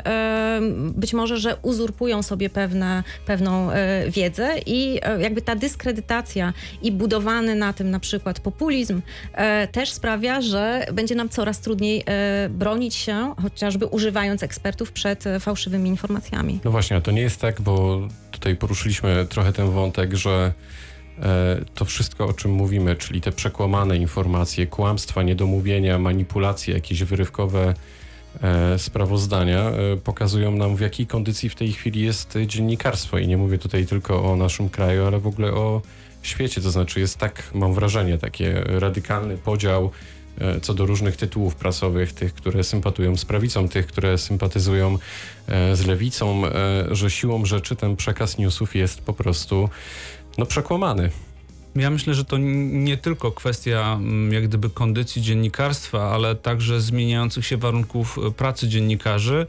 być 0.79 1.13
może, 1.13 1.37
że 1.37 1.55
uzurpują 1.61 2.23
sobie 2.23 2.49
pewne, 2.49 3.03
pewną 3.25 3.69
wiedzę 4.09 4.49
i 4.65 4.99
jakby 5.19 5.41
ta 5.41 5.55
dyskredytacja 5.55 6.53
i 6.81 6.91
budowany 6.91 7.55
na 7.55 7.73
tym 7.73 7.91
na 7.91 7.99
przykład 7.99 8.39
populizm 8.39 9.01
e, 9.33 9.67
też 9.67 9.91
sprawia, 9.91 10.41
że 10.41 10.85
będzie 10.93 11.15
nam 11.15 11.29
coraz 11.29 11.59
trudniej 11.59 12.03
e, 12.05 12.49
bronić 12.49 12.95
się, 12.95 13.33
chociażby 13.41 13.85
używając 14.09 14.43
ekspertów 14.43 14.91
przed 14.91 15.27
e, 15.27 15.39
fałszywymi 15.39 15.89
informacjami. 15.89 16.59
No 16.63 16.71
właśnie, 16.71 16.97
a 16.97 17.01
to 17.01 17.11
nie 17.11 17.21
jest 17.21 17.41
tak, 17.41 17.61
bo 17.61 18.07
tutaj 18.31 18.55
poruszyliśmy 18.55 19.25
trochę 19.29 19.53
ten 19.53 19.71
wątek, 19.71 20.13
że 20.13 20.53
e, 21.19 21.59
to 21.75 21.85
wszystko, 21.85 22.25
o 22.27 22.33
czym 22.33 22.51
mówimy, 22.51 22.95
czyli 22.95 23.21
te 23.21 23.31
przekłamane 23.31 23.97
informacje, 23.97 24.67
kłamstwa, 24.67 25.23
niedomówienia, 25.23 25.99
manipulacje, 25.99 26.73
jakieś 26.73 27.03
wyrywkowe 27.03 27.73
e, 28.41 28.79
sprawozdania 28.79 29.71
pokazują 30.03 30.51
nam, 30.51 30.75
w 30.75 30.79
jakiej 30.79 31.07
kondycji 31.07 31.49
w 31.49 31.55
tej 31.55 31.71
chwili 31.71 32.01
jest 32.01 32.37
dziennikarstwo. 32.45 33.17
I 33.17 33.27
nie 33.27 33.37
mówię 33.37 33.57
tutaj 33.57 33.85
tylko 33.85 34.31
o 34.31 34.35
naszym 34.35 34.69
kraju, 34.69 35.05
ale 35.05 35.19
w 35.19 35.27
ogóle 35.27 35.51
o 35.53 35.81
świecie. 36.21 36.61
To 36.61 36.71
znaczy 36.71 36.99
jest 36.99 37.17
tak, 37.17 37.43
mam 37.53 37.73
wrażenie, 37.73 38.17
taki 38.17 38.43
radykalny 38.65 39.37
podział 39.37 39.91
co 40.61 40.73
do 40.73 40.85
różnych 40.85 41.17
tytułów 41.17 41.55
prasowych, 41.55 42.13
tych, 42.13 42.33
które 42.33 42.63
sympatują 42.63 43.17
z 43.17 43.25
prawicą, 43.25 43.69
tych, 43.69 43.87
które 43.87 44.17
sympatyzują 44.17 44.97
e, 45.47 45.75
z 45.75 45.85
lewicą, 45.85 46.45
e, 46.45 46.51
że 46.95 47.11
siłą 47.11 47.45
rzeczy 47.45 47.75
ten 47.75 47.95
przekaz 47.95 48.37
newsów 48.37 48.75
jest 48.75 49.01
po 49.01 49.13
prostu 49.13 49.69
no, 50.37 50.45
przekłamany. 50.45 51.09
Ja 51.75 51.89
myślę, 51.89 52.13
że 52.13 52.25
to 52.25 52.37
nie 52.37 52.97
tylko 52.97 53.31
kwestia 53.31 53.97
mm, 53.99 54.33
jak 54.33 54.47
gdyby 54.47 54.69
kondycji 54.69 55.21
dziennikarstwa, 55.21 56.11
ale 56.11 56.35
także 56.35 56.81
zmieniających 56.81 57.45
się 57.45 57.57
warunków 57.57 58.17
e, 58.27 58.31
pracy 58.31 58.67
dziennikarzy. 58.67 59.45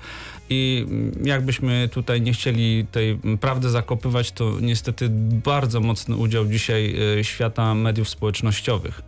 I 0.50 0.86
mm, 0.88 1.26
jakbyśmy 1.26 1.88
tutaj 1.92 2.20
nie 2.20 2.32
chcieli 2.32 2.86
tej 2.92 3.10
mm, 3.10 3.38
prawdy 3.38 3.70
zakopywać, 3.70 4.32
to 4.32 4.52
niestety 4.60 5.08
bardzo 5.44 5.80
mocny 5.80 6.16
udział 6.16 6.46
dzisiaj 6.46 6.96
e, 7.18 7.24
świata 7.24 7.74
mediów 7.74 8.08
społecznościowych. 8.08 8.98
E, 8.98 9.02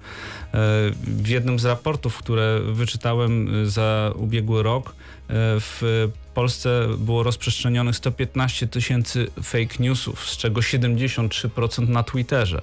W 1.06 1.28
jednym 1.28 1.58
z 1.58 1.64
raportów, 1.64 2.18
które 2.18 2.60
wyczytałem 2.72 3.48
za 3.66 4.12
ubiegły 4.16 4.62
rok, 4.62 4.94
w 5.60 6.08
Polsce 6.34 6.88
było 6.98 7.22
rozprzestrzenionych 7.22 7.96
115 7.96 8.66
tysięcy 8.66 9.26
fake 9.42 9.74
newsów, 9.80 10.30
z 10.30 10.36
czego 10.36 10.60
73% 10.60 11.88
na 11.88 12.02
Twitterze. 12.02 12.62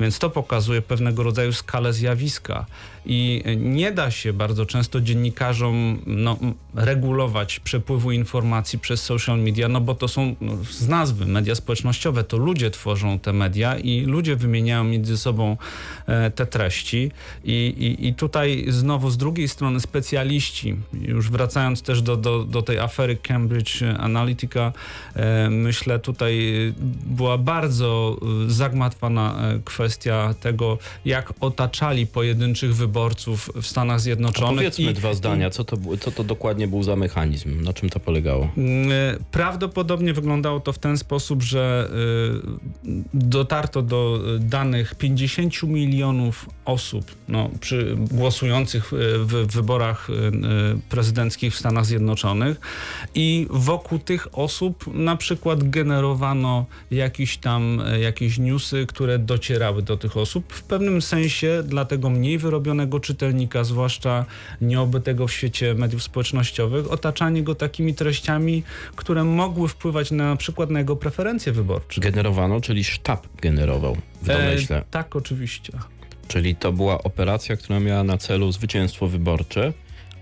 Więc 0.00 0.18
to 0.18 0.30
pokazuje 0.30 0.82
pewnego 0.82 1.22
rodzaju 1.22 1.52
skalę 1.52 1.92
zjawiska. 1.92 2.66
I 3.06 3.42
nie 3.56 3.92
da 3.92 4.10
się 4.10 4.32
bardzo 4.32 4.66
często 4.66 5.00
dziennikarzom 5.00 5.98
no, 6.06 6.38
regulować 6.74 7.60
przepływu 7.60 8.12
informacji 8.12 8.78
przez 8.78 9.02
social 9.02 9.38
media, 9.38 9.68
no 9.68 9.80
bo 9.80 9.94
to 9.94 10.08
są 10.08 10.36
no, 10.40 10.56
z 10.70 10.88
nazwy 10.88 11.26
media 11.26 11.54
społecznościowe, 11.54 12.24
to 12.24 12.36
ludzie 12.36 12.70
tworzą 12.70 13.18
te 13.18 13.32
media 13.32 13.78
i 13.78 14.00
ludzie 14.00 14.36
wymieniają 14.36 14.84
między 14.84 15.18
sobą 15.18 15.56
e, 16.06 16.30
te 16.30 16.46
treści. 16.46 17.10
I, 17.44 17.96
i, 18.00 18.08
I 18.08 18.14
tutaj 18.14 18.64
znowu 18.68 19.10
z 19.10 19.16
drugiej 19.16 19.48
strony 19.48 19.80
specjaliści, 19.80 20.76
już 20.92 21.30
wracając 21.30 21.82
też 21.82 22.02
do, 22.02 22.16
do, 22.16 22.44
do 22.44 22.62
tej 22.62 22.78
afery 22.78 23.16
Cambridge 23.16 23.82
Analytica, 23.98 24.72
e, 25.14 25.50
myślę 25.50 25.98
tutaj 25.98 26.52
była 27.06 27.38
bardzo 27.38 28.16
e, 28.46 28.50
zagmatwana 28.50 29.34
kwestia 29.64 30.34
tego, 30.40 30.78
jak 31.04 31.32
otaczali 31.40 32.06
pojedynczych 32.06 32.74
wyborców 32.74 32.89
w 33.60 33.66
Stanach 33.66 33.96
A 33.96 33.98
Zjednoczonych. 33.98 34.56
powiedzmy 34.56 34.90
i- 34.90 34.94
dwa 34.94 35.14
zdania, 35.14 35.50
co 35.50 35.64
to, 35.64 35.76
co 36.00 36.10
to 36.10 36.24
dokładnie 36.24 36.68
był 36.68 36.82
za 36.82 36.96
mechanizm, 36.96 37.62
na 37.64 37.72
czym 37.72 37.90
to 37.90 38.00
polegało? 38.00 38.48
Mm, 38.56 38.90
Prawdopodobnie 39.30 40.12
wyglądało 40.12 40.60
to 40.60 40.72
w 40.72 40.78
ten 40.78 40.98
sposób, 40.98 41.42
że 41.42 41.90
y, 42.84 42.90
dotarto 43.14 43.82
do 43.82 44.20
y, 44.36 44.38
danych 44.38 44.94
50 44.94 45.62
milionów 45.62 46.48
osób 46.64 47.04
no, 47.28 47.50
przy, 47.60 47.96
głosujących 48.10 48.90
w 49.18 49.46
wyborach 49.52 50.08
prezydenckich 50.88 51.54
w 51.54 51.58
Stanach 51.58 51.86
Zjednoczonych 51.86 52.60
i 53.14 53.46
wokół 53.50 53.98
tych 53.98 54.38
osób 54.38 54.94
na 54.94 55.16
przykład 55.16 55.70
generowano 55.70 56.66
jakieś 56.90 57.38
tam 57.38 57.82
jakieś 58.00 58.38
newsy, 58.38 58.86
które 58.88 59.18
docierały 59.18 59.82
do 59.82 59.96
tych 59.96 60.16
osób. 60.16 60.52
W 60.52 60.62
pewnym 60.62 61.02
sensie 61.02 61.62
dla 61.66 61.84
tego 61.84 62.10
mniej 62.10 62.38
wyrobionego 62.80 63.00
czytelnika, 63.00 63.64
zwłaszcza 63.64 64.24
nieobytego 64.60 65.26
w 65.26 65.32
świecie 65.32 65.74
mediów 65.74 66.02
społecznościowych, 66.02 66.92
otaczanie 66.92 67.42
go 67.42 67.54
takimi 67.54 67.94
treściami, 67.94 68.62
które 68.96 69.24
mogły 69.24 69.68
wpływać 69.68 70.10
na, 70.10 70.30
na 70.30 70.36
przykład 70.36 70.70
na 70.70 70.78
jego 70.78 70.96
preferencje 70.96 71.52
wyborcze. 71.52 72.00
Generowano, 72.00 72.60
czyli 72.60 72.84
sztab 72.84 73.26
generował 73.42 73.96
w 74.22 74.26
domyśle. 74.26 74.76
E, 74.76 74.84
tak, 74.90 75.16
oczywiście. 75.16 75.72
Czyli 76.28 76.56
to 76.56 76.72
była 76.72 77.02
operacja, 77.02 77.56
która 77.56 77.80
miała 77.80 78.04
na 78.04 78.18
celu 78.18 78.52
zwycięstwo 78.52 79.06
wyborcze, 79.06 79.72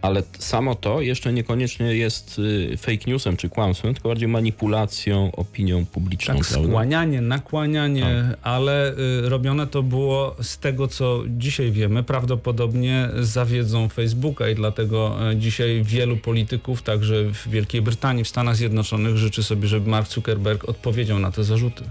ale 0.02 0.23
samo 0.38 0.75
to 0.75 1.00
jeszcze 1.00 1.33
niekoniecznie 1.33 1.87
jest 1.97 2.38
y, 2.38 2.76
fake 2.76 2.99
newsem 3.07 3.37
czy 3.37 3.49
kłamstwem, 3.49 3.95
tylko 3.95 4.09
bardziej 4.09 4.28
manipulacją 4.28 5.33
opinią 5.33 5.87
publiczną. 5.87 6.35
Tak, 6.35 6.47
prawda? 6.47 6.69
skłanianie, 6.69 7.21
nakłanianie, 7.21 8.35
ale 8.43 8.93
y, 8.93 9.28
robione 9.28 9.67
to 9.67 9.83
było 9.83 10.37
z 10.43 10.59
tego, 10.59 10.88
co 10.88 11.23
dzisiaj 11.28 11.73
wiemy, 11.73 12.02
prawdopodobnie 12.02 13.09
za 13.21 13.45
wiedzą 13.45 13.88
Facebooka 13.88 14.49
i 14.49 14.55
dlatego 14.55 15.31
y, 15.33 15.37
dzisiaj 15.37 15.83
wielu 15.83 16.17
polityków, 16.17 16.83
także 16.83 17.25
w 17.25 17.49
Wielkiej 17.49 17.83
Brytanii, 17.83 18.25
w 18.25 18.28
Stanach 18.28 18.57
Zjednoczonych 18.57 19.17
życzy 19.17 19.43
sobie, 19.43 19.69
żeby 19.69 19.90
Mark 19.90 20.09
Zuckerberg 20.09 20.69
odpowiedział 20.69 21.19
na 21.19 21.33
te 21.33 21.45
zarzuty, 21.45 21.85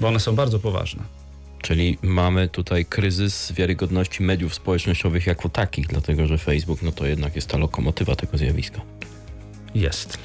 bo 0.00 0.08
one 0.08 0.20
są 0.20 0.34
bardzo 0.34 0.58
poważne. 0.58 1.19
Czyli 1.62 1.98
mamy 2.02 2.48
tutaj 2.48 2.84
kryzys 2.84 3.52
wiarygodności 3.52 4.22
mediów 4.22 4.54
społecznościowych 4.54 5.26
jako 5.26 5.48
takich, 5.48 5.86
dlatego 5.86 6.26
że 6.26 6.38
Facebook 6.38 6.82
no 6.82 6.92
to 6.92 7.06
jednak 7.06 7.36
jest 7.36 7.48
ta 7.48 7.58
lokomotywa 7.58 8.16
tego 8.16 8.38
zjawiska. 8.38 8.80
Jest. 9.74 10.18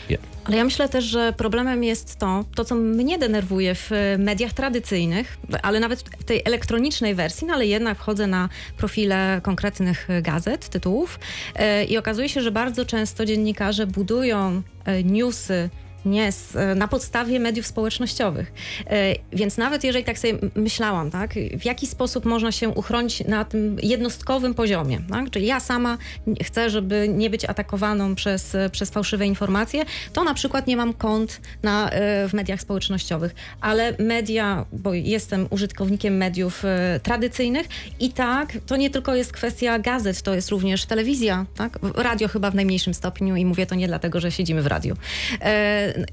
Ale 0.45 0.57
ja 0.57 0.63
myślę 0.63 0.89
też, 0.89 1.05
że 1.05 1.33
problemem 1.37 1.83
jest 1.83 2.15
to, 2.15 2.45
to 2.55 2.65
co 2.65 2.75
mnie 2.75 3.17
denerwuje 3.17 3.75
w 3.75 3.91
e, 3.91 4.17
mediach 4.17 4.53
tradycyjnych, 4.53 5.37
ale 5.61 5.79
nawet 5.79 5.99
w 5.99 6.23
tej 6.23 6.41
elektronicznej 6.45 7.15
wersji, 7.15 7.47
no 7.47 7.53
ale 7.53 7.67
jednak 7.67 7.97
wchodzę 7.97 8.27
na 8.27 8.49
profile 8.77 9.41
konkretnych 9.43 10.09
e, 10.09 10.21
gazet, 10.21 10.69
tytułów 10.69 11.19
e, 11.55 11.83
i 11.83 11.97
okazuje 11.97 12.29
się, 12.29 12.41
że 12.41 12.51
bardzo 12.51 12.85
często 12.85 13.25
dziennikarze 13.25 13.87
budują 13.87 14.61
newsy 15.03 15.69
nie 16.05 16.29
e, 16.55 16.75
na 16.75 16.87
podstawie 16.87 17.39
mediów 17.39 17.67
społecznościowych. 17.67 18.53
E, 18.87 19.15
Więc 19.33 19.57
nawet 19.57 19.83
jeżeli 19.83 20.05
tak 20.05 20.19
sobie 20.19 20.33
myślałam, 20.55 21.11
tak, 21.11 21.33
w 21.59 21.65
jaki 21.65 21.87
sposób 21.87 22.25
można 22.25 22.51
się 22.51 22.69
uchronić 22.69 23.25
na 23.27 23.45
tym 23.45 23.77
jednostkowym 23.83 24.53
poziomie, 24.53 24.99
tak? 25.09 25.29
czyli 25.29 25.45
ja 25.45 25.59
sama 25.59 25.97
chcę, 26.43 26.69
żeby 26.69 27.09
nie 27.09 27.29
być 27.29 27.45
atakowaną 27.45 28.15
przez, 28.15 28.57
przez 28.71 28.89
fałszywe 28.89 29.25
informacje, 29.25 29.83
to 30.13 30.23
na 30.23 30.33
przykład 30.33 30.67
nie 30.67 30.77
mam 30.77 30.93
kont 30.93 31.41
na, 31.63 31.89
e, 31.89 32.29
w 32.29 32.33
mediach 32.33 32.61
społecznościowych, 32.61 33.35
ale 33.61 33.93
media, 33.99 34.65
bo 34.71 34.93
jestem 34.93 35.47
użytkownikiem 35.49 36.17
mediów 36.17 36.63
tradycyjnych 37.03 37.67
i 37.99 38.09
tak, 38.09 38.53
to 38.65 38.75
nie 38.75 38.89
tylko 38.89 39.15
jest 39.15 39.31
kwestia 39.31 39.79
gazet, 39.79 40.21
to 40.21 40.35
jest 40.35 40.49
również 40.49 40.85
telewizja, 40.85 41.45
tak? 41.55 41.79
radio 41.95 42.27
chyba 42.27 42.51
w 42.51 42.55
najmniejszym 42.55 42.93
stopniu 42.93 43.35
i 43.35 43.45
mówię 43.45 43.65
to 43.65 43.75
nie 43.75 43.87
dlatego, 43.87 44.19
że 44.19 44.31
siedzimy 44.31 44.61
w 44.61 44.67
radiu. 44.67 44.95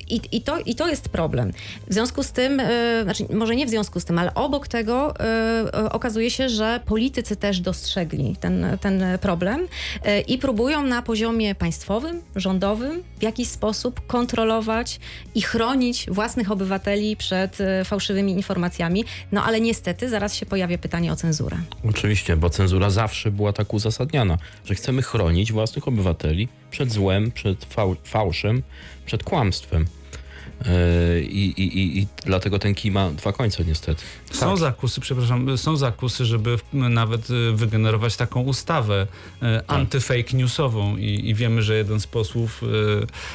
I, 0.09 0.21
i, 0.33 0.43
to, 0.43 0.59
I 0.59 0.75
to 0.75 0.89
jest 0.89 1.09
problem. 1.09 1.53
W 1.89 1.95
związku 1.95 2.23
z 2.23 2.33
tym, 2.33 2.61
e, 2.61 3.03
znaczy 3.03 3.27
może 3.35 3.57
nie 3.57 3.67
w 3.67 3.71
związku 3.71 4.01
z 4.01 4.05
tym, 4.05 4.19
ale 4.19 4.35
obok 4.35 4.69
tego 4.69 5.15
e, 5.21 5.93
okazuje 5.93 6.31
się, 6.31 6.49
że 6.49 6.81
politycy 6.87 7.37
też 7.37 7.61
dostrzegli 7.61 8.37
ten, 8.37 8.67
ten 8.81 9.05
problem 9.21 9.67
e, 10.05 10.21
i 10.21 10.39
próbują 10.39 10.83
na 10.83 11.03
poziomie 11.03 11.55
państwowym, 11.55 12.21
rządowym 12.37 13.03
w 13.19 13.23
jakiś 13.23 13.49
sposób 13.49 14.07
kontrolować 14.07 15.01
i 15.35 15.43
chronić 15.43 16.07
własnych 16.11 16.51
obywateli 16.51 17.17
przed 17.17 17.59
fałszywymi 17.85 18.33
informacjami. 18.33 19.05
No 19.33 19.45
ale 19.45 19.61
niestety 19.61 20.09
zaraz 20.09 20.35
się 20.35 20.47
pojawia 20.47 20.79
pytanie 20.79 21.13
o 21.13 21.17
cenzurę. 21.17 21.57
Oczywiście, 21.89 22.37
bo 22.37 22.51
cenzura 22.51 22.91
zawsze 22.91 23.31
była 23.31 23.53
tak 23.53 23.75
uzasadniana, 23.75 24.39
że 24.65 24.75
chcemy 24.75 25.03
chronić 25.03 25.53
własnych 25.53 25.89
obywateli 25.89 26.49
przed 26.73 26.93
złem, 26.93 27.33
przed 27.33 27.65
fał 27.65 27.97
fałszem, 28.05 28.63
przed 29.07 29.23
kłamstwem. 29.23 29.87
E, 30.67 31.21
I, 31.21 31.63
i, 31.63 31.99
I 31.99 32.07
dlatego 32.25 32.59
ten 32.59 32.75
kij 32.75 32.91
ma 32.91 33.11
dwa 33.11 33.33
końce 33.33 33.65
niestety. 33.65 34.03
Są 34.31 34.49
Tak. 34.49 34.59
zakusy, 34.59 35.01
przepraszam, 35.01 35.59
są 35.59 35.77
zakusy, 35.77 36.25
żeby 36.25 36.59
nawet 36.73 37.31
y, 37.31 37.53
wygenerować 37.53 38.17
taką 38.17 38.41
ustawę 38.41 39.07
e, 39.43 39.63
anty-fake 39.67 40.37
newsową 40.37 40.97
I, 40.97 41.29
i 41.29 41.35
wiemy, 41.35 41.63
że 41.63 41.77
jeden 41.77 42.01
z 42.01 42.07
posłów 42.07 42.63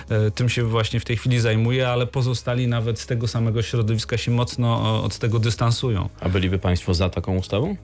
e, 0.10 0.32
tym 0.32 0.50
się 0.50 0.64
właśnie 0.64 1.00
w 1.00 1.06
tej 1.06 1.18
chwili 1.18 1.40
zajmuje, 1.40 1.90
ale 1.90 2.08
pozostali 2.08 2.68
nawet 2.68 3.00
z 3.00 3.06
tego 3.06 3.28
samego 3.28 3.62
środowiska 3.62 4.18
się 4.18 4.32
mocno 4.32 5.04
od 5.04 5.18
tego 5.18 5.40
dystansują. 5.40 6.10
A 6.20 6.30
byliby 6.30 6.60
Państwo 6.60 6.94
za 6.94 7.10
taką 7.10 7.38
ustawą? 7.38 7.76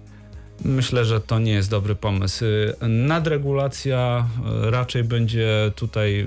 Myślę, 0.66 1.06
że 1.06 1.22
to 1.22 1.40
nie 1.40 1.52
jest 1.52 1.70
dobry 1.70 1.96
pomysł. 1.96 2.46
Y, 2.46 2.76
Nadregulacja 2.88 4.28
y, 4.68 4.72
raczej 4.72 5.04
będzie 5.04 5.72
tutaj 5.76 6.20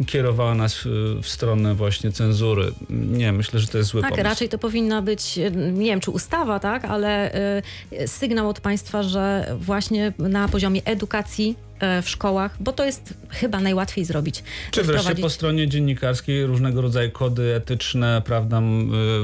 y, 0.00 0.04
kierowała 0.04 0.54
nas 0.54 0.78
w 1.22 1.28
stronę 1.28 1.74
właśnie 1.74 2.12
cenzury. 2.12 2.72
Nie, 2.90 3.32
myślę, 3.32 3.60
że 3.60 3.66
to 3.66 3.78
jest 3.78 3.90
zły 3.90 4.00
Tak, 4.02 4.10
pomysł. 4.10 4.24
raczej 4.28 4.48
to 4.48 4.58
powinna 4.58 5.02
być, 5.02 5.36
nie 5.72 5.84
wiem 5.90 6.00
czy 6.00 6.10
ustawa, 6.10 6.60
tak, 6.60 6.84
ale 6.84 7.30
sygnał 8.06 8.48
od 8.48 8.60
państwa, 8.60 9.02
że 9.02 9.56
właśnie 9.60 10.12
na 10.18 10.48
poziomie 10.48 10.80
edukacji 10.84 11.56
w 12.02 12.08
szkołach, 12.08 12.56
bo 12.60 12.72
to 12.72 12.84
jest 12.84 13.14
chyba 13.30 13.60
najłatwiej 13.60 14.04
zrobić. 14.04 14.42
Czy 14.70 14.82
wreszcie 14.82 15.14
po 15.14 15.30
stronie 15.30 15.68
dziennikarskiej 15.68 16.46
różnego 16.46 16.80
rodzaju 16.80 17.10
kody 17.10 17.54
etyczne, 17.54 18.22
prawda, 18.24 18.60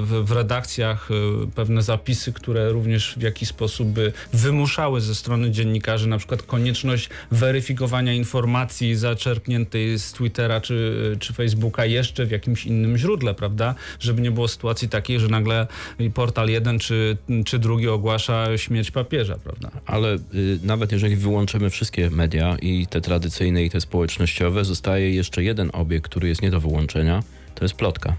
w, 0.03 0.23
w 0.25 0.33
redakcjach 0.33 1.11
y, 1.11 1.15
pewne 1.55 1.83
zapisy, 1.83 2.33
które 2.33 2.73
również 2.73 3.15
w 3.17 3.23
jakiś 3.23 3.49
sposób 3.49 3.89
by 3.89 4.13
wymuszały 4.33 5.01
ze 5.01 5.15
strony 5.15 5.51
dziennikarzy 5.51 6.09
na 6.09 6.19
przykład 6.19 6.43
konieczność 6.43 7.09
weryfikowania 7.31 8.13
informacji 8.13 8.95
zaczerpniętej 8.97 9.99
z 9.99 10.13
Twittera 10.13 10.61
czy, 10.61 11.17
czy 11.21 11.33
Facebooka 11.33 11.85
jeszcze 11.85 12.27
w 12.27 12.31
jakimś 12.31 12.67
innym 12.67 12.99
źródle, 12.99 13.35
prawda, 13.35 13.75
żeby 14.01 14.23
nie 14.23 14.31
było 14.31 14.49
sytuacji 14.49 14.89
takiej, 14.89 15.21
że 15.21 15.29
nagle 15.29 15.67
portal 16.15 16.49
jeden 16.49 16.79
czy, 16.79 17.17
czy 17.45 17.59
drugi 17.59 17.89
ogłasza 17.89 18.59
śmierć 18.59 18.91
papieża, 18.91 19.39
prawda. 19.45 19.71
Ale 19.87 20.15
y, 20.15 20.59
nawet 20.63 20.93
jeżeli 20.93 21.17
wyłączymy 21.17 21.71
wszystkie 21.71 22.11
media 22.11 22.44
i 22.63 22.87
te 22.87 23.01
tradycyjne 23.01 23.65
i 23.65 23.71
te 23.71 23.81
społecznościowe, 23.81 24.65
zostaje 24.65 25.11
jeszcze 25.15 25.43
jeden 25.43 25.71
obiekt, 25.73 26.05
który 26.11 26.29
jest 26.29 26.43
nie 26.43 26.51
do 26.51 26.61
wyłączenia, 26.61 27.23
to 27.55 27.65
jest 27.65 27.75
plotka. 27.75 28.17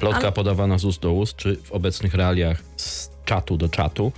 Plotka 0.00 0.20
Ale- 0.20 0.32
podawana 0.32 0.78
z 0.78 0.84
ust 0.84 1.00
do 1.00 1.12
ust, 1.12 1.36
czy 1.36 1.56
w 1.56 1.72
obecnych 1.72 2.14
realiach 2.14 2.62
z 2.76 3.10
czatu 3.24 3.56
do 3.56 3.68
czatu. 3.68 4.12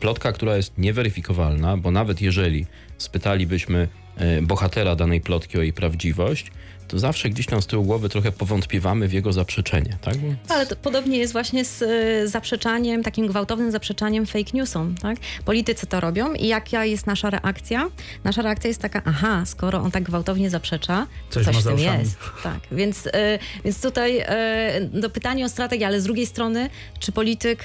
Plotka, 0.00 0.32
która 0.32 0.56
jest 0.56 0.78
nieweryfikowalna, 0.78 1.76
bo 1.76 1.90
nawet 1.90 2.20
jeżeli 2.20 2.66
spytalibyśmy 2.98 3.88
e, 4.16 4.42
bohatera 4.42 4.96
danej 4.96 5.20
plotki 5.20 5.58
o 5.58 5.62
jej 5.62 5.72
prawdziwość, 5.72 6.50
to 6.88 6.98
zawsze 6.98 7.30
gdzieś 7.30 7.46
tam 7.46 7.62
z 7.62 7.66
tyłu 7.66 7.84
głowy 7.84 8.08
trochę 8.08 8.32
powątpiewamy 8.32 9.08
w 9.08 9.12
jego 9.12 9.32
zaprzeczenie, 9.32 9.96
tak? 10.00 10.14
Ale 10.48 10.66
to 10.66 10.76
podobnie 10.76 11.18
jest 11.18 11.32
właśnie 11.32 11.64
z 11.64 11.82
e, 11.82 12.28
zaprzeczaniem, 12.28 13.02
takim 13.02 13.26
gwałtownym 13.26 13.70
zaprzeczaniem 13.70 14.26
fake 14.26 14.50
newsom, 14.54 14.94
tak? 15.02 15.18
Politycy 15.44 15.86
to 15.86 16.00
robią 16.00 16.32
i 16.34 16.46
jaka 16.46 16.84
jest 16.84 17.06
nasza 17.06 17.30
reakcja? 17.30 17.88
Nasza 18.24 18.42
reakcja 18.42 18.68
jest 18.68 18.80
taka, 18.80 19.02
aha, 19.04 19.42
skoro 19.46 19.80
on 19.80 19.90
tak 19.90 20.02
gwałtownie 20.02 20.50
zaprzecza, 20.50 21.06
Coś 21.30 21.44
coś, 21.44 21.54
ma 21.54 21.60
w 21.60 21.64
tym 21.64 21.78
jest. 21.78 22.16
Tak, 22.42 22.60
więc, 22.72 23.06
e, 23.06 23.38
więc 23.64 23.82
tutaj 23.82 24.18
e, 24.18 24.88
no 24.92 25.10
pytanie 25.10 25.44
o 25.44 25.48
strategię, 25.48 25.86
ale 25.86 26.00
z 26.00 26.04
drugiej 26.04 26.26
strony, 26.26 26.70
czy 26.98 27.12
polityk 27.12 27.62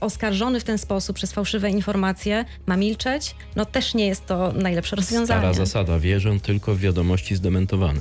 oskarżony 0.00 0.60
w 0.60 0.64
ten 0.64 0.78
sposób 0.78 1.16
przez 1.16 1.32
fałszywe 1.32 1.70
informacje 1.70 2.44
ma 2.66 2.76
milczeć? 2.76 3.34
No 3.56 3.64
też 3.64 3.94
nie 3.94 4.06
jest 4.06 4.26
to 4.26 4.52
najlepsze 4.52 4.96
rozwiązanie. 4.96 5.40
Stara 5.40 5.54
zasada, 5.54 5.98
wierzę 5.98 6.40
tylko 6.40 6.74
w 6.74 6.78
wiadomości 6.78 7.36
zdementowane. 7.36 8.00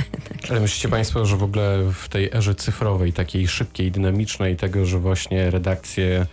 Ale 0.50 0.60
myślicie 0.60 0.88
Państwo, 0.88 1.26
że 1.26 1.36
w 1.36 1.42
ogóle 1.42 1.78
w 1.92 2.08
tej 2.08 2.30
erze 2.32 2.54
cyfrowej, 2.54 3.12
takiej 3.12 3.48
szybkiej, 3.48 3.90
dynamicznej, 3.90 4.56
tego, 4.56 4.86
że 4.86 4.98
właśnie 4.98 5.50
redakcje, 5.50 6.26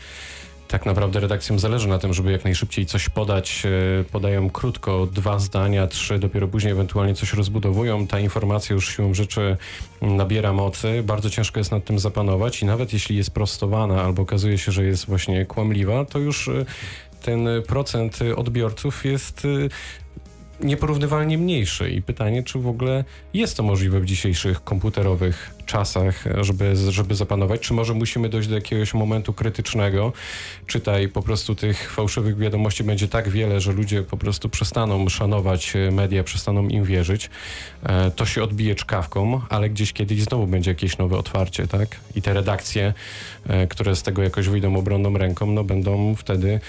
tak 0.67 0.86
naprawdę 0.86 1.19
redakcjom 1.19 1.59
zależy 1.59 1.88
na 1.88 2.00
tym, 2.00 2.13
żeby 2.13 2.31
jak 2.31 2.43
najszybciej 2.43 2.86
coś 2.86 3.09
podać, 3.09 3.63
e, 3.65 4.03
podają 4.03 4.50
krótko, 4.50 5.07
dwa 5.12 5.39
zdania, 5.39 5.88
trzy, 5.88 6.19
dopiero 6.19 6.47
później 6.47 6.74
ewentualnie 6.74 7.15
coś 7.15 7.33
rozbudowują, 7.33 8.07
ta 8.07 8.19
informacja 8.19 8.74
już 8.74 8.95
siłą 8.95 9.13
rzeczy 9.13 9.57
nabiera 10.01 10.53
mocy, 10.53 11.03
bardzo 11.03 11.29
ciężko 11.29 11.59
jest 11.59 11.71
nad 11.71 11.86
tym 11.86 12.00
zapanować 12.00 12.62
i 12.62 12.65
nawet 12.65 12.93
jeśli 12.93 13.15
jest 13.15 13.31
prostowana 13.31 14.03
albo 14.03 14.21
okazuje 14.21 14.57
się, 14.57 14.71
że 14.71 14.86
jest 14.86 15.05
właśnie 15.05 15.45
kłamliwa, 15.45 16.05
to 16.05 16.19
już 16.19 16.47
e, 16.47 16.65
ten 17.21 17.47
procent 17.67 18.19
odbiorców 18.36 19.05
jest 19.05 19.45
e, 19.45 19.47
nieporównywalnie 20.59 21.37
mniejszy 21.37 21.89
i 21.89 22.01
pytanie, 22.01 22.43
czy 22.43 22.59
w 22.59 22.67
ogóle 22.67 23.03
jest 23.33 23.57
to 23.57 23.63
możliwe 23.63 23.99
w 23.99 24.05
dzisiejszych 24.05 24.63
komputerowych 24.63 25.55
czasach, 25.65 26.23
żeby, 26.41 26.75
żeby 26.75 27.15
zapanować, 27.15 27.61
czy 27.61 27.73
może 27.73 27.93
musimy 27.93 28.29
dojść 28.29 28.49
do 28.49 28.55
jakiegoś 28.55 28.93
momentu 28.93 29.33
krytycznego, 29.33 30.13
czytaj 30.67 31.07
po 31.07 31.21
prostu 31.21 31.55
tych 31.55 31.91
fałszywych 31.91 32.37
wiadomości 32.37 32.83
będzie 32.83 33.07
tak 33.07 33.29
wiele, 33.29 33.61
że 33.61 33.72
ludzie 33.72 34.03
po 34.03 34.17
prostu 34.17 34.50
przestaną 34.50 35.09
szanować 35.09 35.75
e, 35.75 35.91
media, 35.91 36.24
przestaną 36.24 36.67
im 36.67 36.83
wierzyć, 36.83 37.29
E, 37.83 38.11
to 38.11 38.25
się 38.25 38.43
odbije 38.43 38.75
czkawką, 38.75 39.41
ale 39.50 39.70
gdzieś 39.70 39.93
kiedyś 39.93 40.22
znowu 40.22 40.48
będzie 40.48 40.72
jakieś 40.72 40.98
nowe 40.98 41.17
otwarcie, 41.17 41.67
tak? 41.67 42.00
I 42.15 42.22
te 42.22 42.33
redakcje, 42.33 42.93
e, 43.48 43.67
które 43.67 43.96
z 43.96 44.03
tego 44.03 44.24
jakoś 44.24 44.48
wyjdą 44.50 44.75
obronną 44.75 45.17
ręką, 45.17 45.46
no 45.46 45.63
będą 45.63 46.15
wtedy 46.15 46.59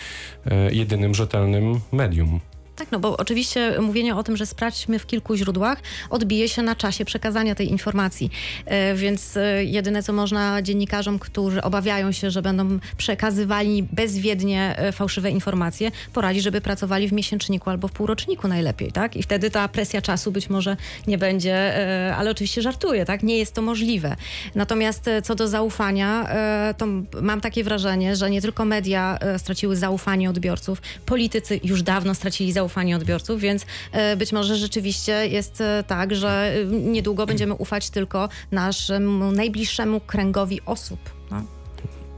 jedynym 0.70 1.14
rzetelnym 1.14 1.81
medium. 1.92 2.40
Tak, 2.79 2.93
no 2.93 2.99
bo 2.99 3.17
oczywiście 3.17 3.81
mówienie 3.81 4.17
o 4.17 4.23
tym, 4.23 4.37
że 4.37 4.47
sprawdźmy 4.47 4.99
w 4.99 5.07
kilku 5.07 5.37
źródłach, 5.37 5.79
odbije 6.11 6.49
się 6.49 6.62
na 6.62 6.75
czasie 6.75 7.05
przekazania 7.05 7.55
tej 7.55 7.71
informacji. 7.71 8.31
E, 8.67 8.95
Więc 8.95 9.37
e, 9.37 9.64
jedyne, 9.64 10.03
co 10.03 10.12
można 10.12 10.62
dziennikarzom, 10.62 11.19
którzy 11.19 11.62
obawiają 11.62 12.12
się, 12.12 12.31
że 12.31 12.43
będą 12.43 12.79
przekazywali 12.97 13.83
bezwiednie 13.83 14.75
e, 14.79 14.93
fałszywe 14.93 15.31
informacje, 15.31 15.91
poradzić, 16.12 16.43
żeby 16.43 16.61
pracowali 16.61 17.09
w 17.09 17.12
miesięczniku 17.12 17.71
albo 17.71 17.88
w 17.88 17.93
półroczniku 17.93 18.49
najlepiej, 18.49 18.93
tak? 18.93 19.17
I 19.17 19.23
wtedy 19.23 19.51
ta 19.51 19.69
presja 19.69 20.03
czasu 20.03 20.33
być 20.33 20.51
może 20.51 20.77
nie 21.07 21.19
będzie, 21.19 21.75
ale 22.17 22.31
oczywiście 22.31 22.62
żartuję, 22.62 23.05
tak? 23.05 23.23
Nie 23.23 23.38
jest 23.38 23.55
to 23.55 23.62
możliwe. 23.62 24.17
Natomiast 24.55 25.11
co 25.23 25.35
do 25.35 25.49
zaufania, 25.49 26.29
to 26.79 26.87
mam 27.23 27.41
takie 27.41 27.64
wrażenie, 27.64 28.17
że 28.17 28.31
nie 28.31 28.43
tylko 28.43 28.64
media 28.64 29.19
straciły 29.38 29.77
zaufanie 29.77 30.31
odbiorców, 30.31 30.83
politycy 31.07 31.61
już 31.64 31.83
dawno 31.83 32.14
stracili 32.14 32.53
zaufanie 32.53 32.67
odbiorców, 32.96 33.40
więc 33.40 33.66
e, 33.92 34.16
być 34.16 34.33
może 34.33 34.57
rzeczywiście 34.57 35.26
jest 35.26 35.61
e, 35.61 35.85
tak, 35.87 36.14
że 36.14 36.52
e, 36.54 36.64
niedługo 36.64 37.26
będziemy 37.26 37.54
ufać 37.54 37.90
tylko 37.90 38.28
naszemu 38.50 39.33
najbliższemu 39.33 40.00
kręgowi 40.00 40.61
osób. 40.66 41.00
No. 41.31 41.58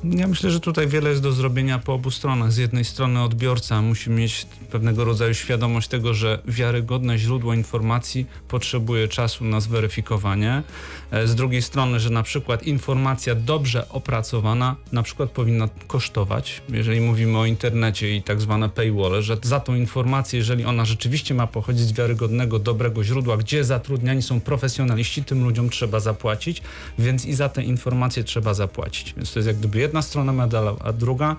Ja 0.05 0.27
myślę, 0.27 0.51
że 0.51 0.61
tutaj 0.61 0.89
wiele 0.89 1.11
jest 1.11 1.23
do 1.23 1.33
zrobienia 1.33 1.79
po 1.79 1.95
obu 1.95 2.11
stronach. 2.11 2.53
Z 2.53 2.57
jednej 2.57 2.85
strony 2.85 3.23
odbiorca 3.23 3.83
musi 3.83 4.11
mieć 4.11 4.47
pewnego 4.71 5.05
rodzaju 5.05 5.35
świadomość 5.35 5.89
tego, 5.89 6.15
że 6.15 6.39
wiarygodne 6.47 7.19
źródło 7.19 7.55
informacji 7.55 8.27
potrzebuje 8.49 9.09
czasu 9.09 9.45
na 9.45 9.61
zweryfikowanie. 9.61 10.63
E, 11.11 11.27
Z 11.27 11.35
drugiej 11.35 11.63
strony, 11.63 12.01
że 12.01 12.11
na 12.11 12.23
przykład 12.23 12.63
informacja 12.63 13.35
dobrze 13.35 13.89
opracowana 13.89 14.77
na 14.93 15.03
przykład 15.03 15.31
powinna 15.31 15.69
kosztować, 15.87 16.63
jeżeli 16.69 17.01
mówimy 17.01 17.39
o 17.39 17.47
internecie 17.47 18.17
i 18.17 18.23
tak 18.23 18.41
zwane 18.41 18.69
paywall, 18.69 19.23
że 19.23 19.37
za 19.43 19.61
tą 19.61 19.75
informację, 19.75 20.39
jeżeli 20.39 20.65
ona 20.65 20.85
rzeczywiście 20.85 21.35
ma 21.35 21.47
pochodzić 21.47 21.87
z 21.87 21.93
wiarygodnego, 21.93 22.59
dobrego 22.59 23.05
źródła, 23.05 23.37
gdzie 23.37 23.65
zatrudniani 23.65 24.23
są 24.23 24.41
profesjonaliści, 24.41 25.25
tym 25.25 25.45
ludziom 25.45 25.71
trzeba 25.71 26.01
zapłacić, 26.01 26.63
więc 26.99 27.25
i 27.25 27.35
za 27.35 27.49
te 27.49 27.63
informacje 27.63 28.25
trzeba 28.25 28.55
zapłacić. 28.55 29.15
Więc 29.17 29.33
to 29.33 29.39
jest 29.39 29.47
jak 29.47 29.57
gdyby 29.57 29.90
strona 30.03 30.33
medalu, 30.33 30.77
a 30.85 30.93
druga, 30.93 31.37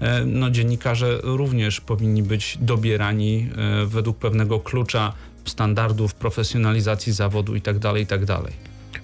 e, 0.00 0.24
no 0.24 0.50
dziennikarze 0.50 1.18
również 1.22 1.80
powinni 1.80 2.22
być 2.22 2.58
dobierani 2.60 3.50
e, 3.56 3.86
według 3.86 4.18
pewnego 4.18 4.60
klucza 4.60 5.12
standardów 5.44 6.14
profesjonalizacji 6.14 7.12
zawodu 7.12 7.54
i 7.54 7.60
tak 7.60 7.78
dalej, 7.78 8.02
i 8.02 8.06
tak 8.06 8.24
dalej. 8.24 8.52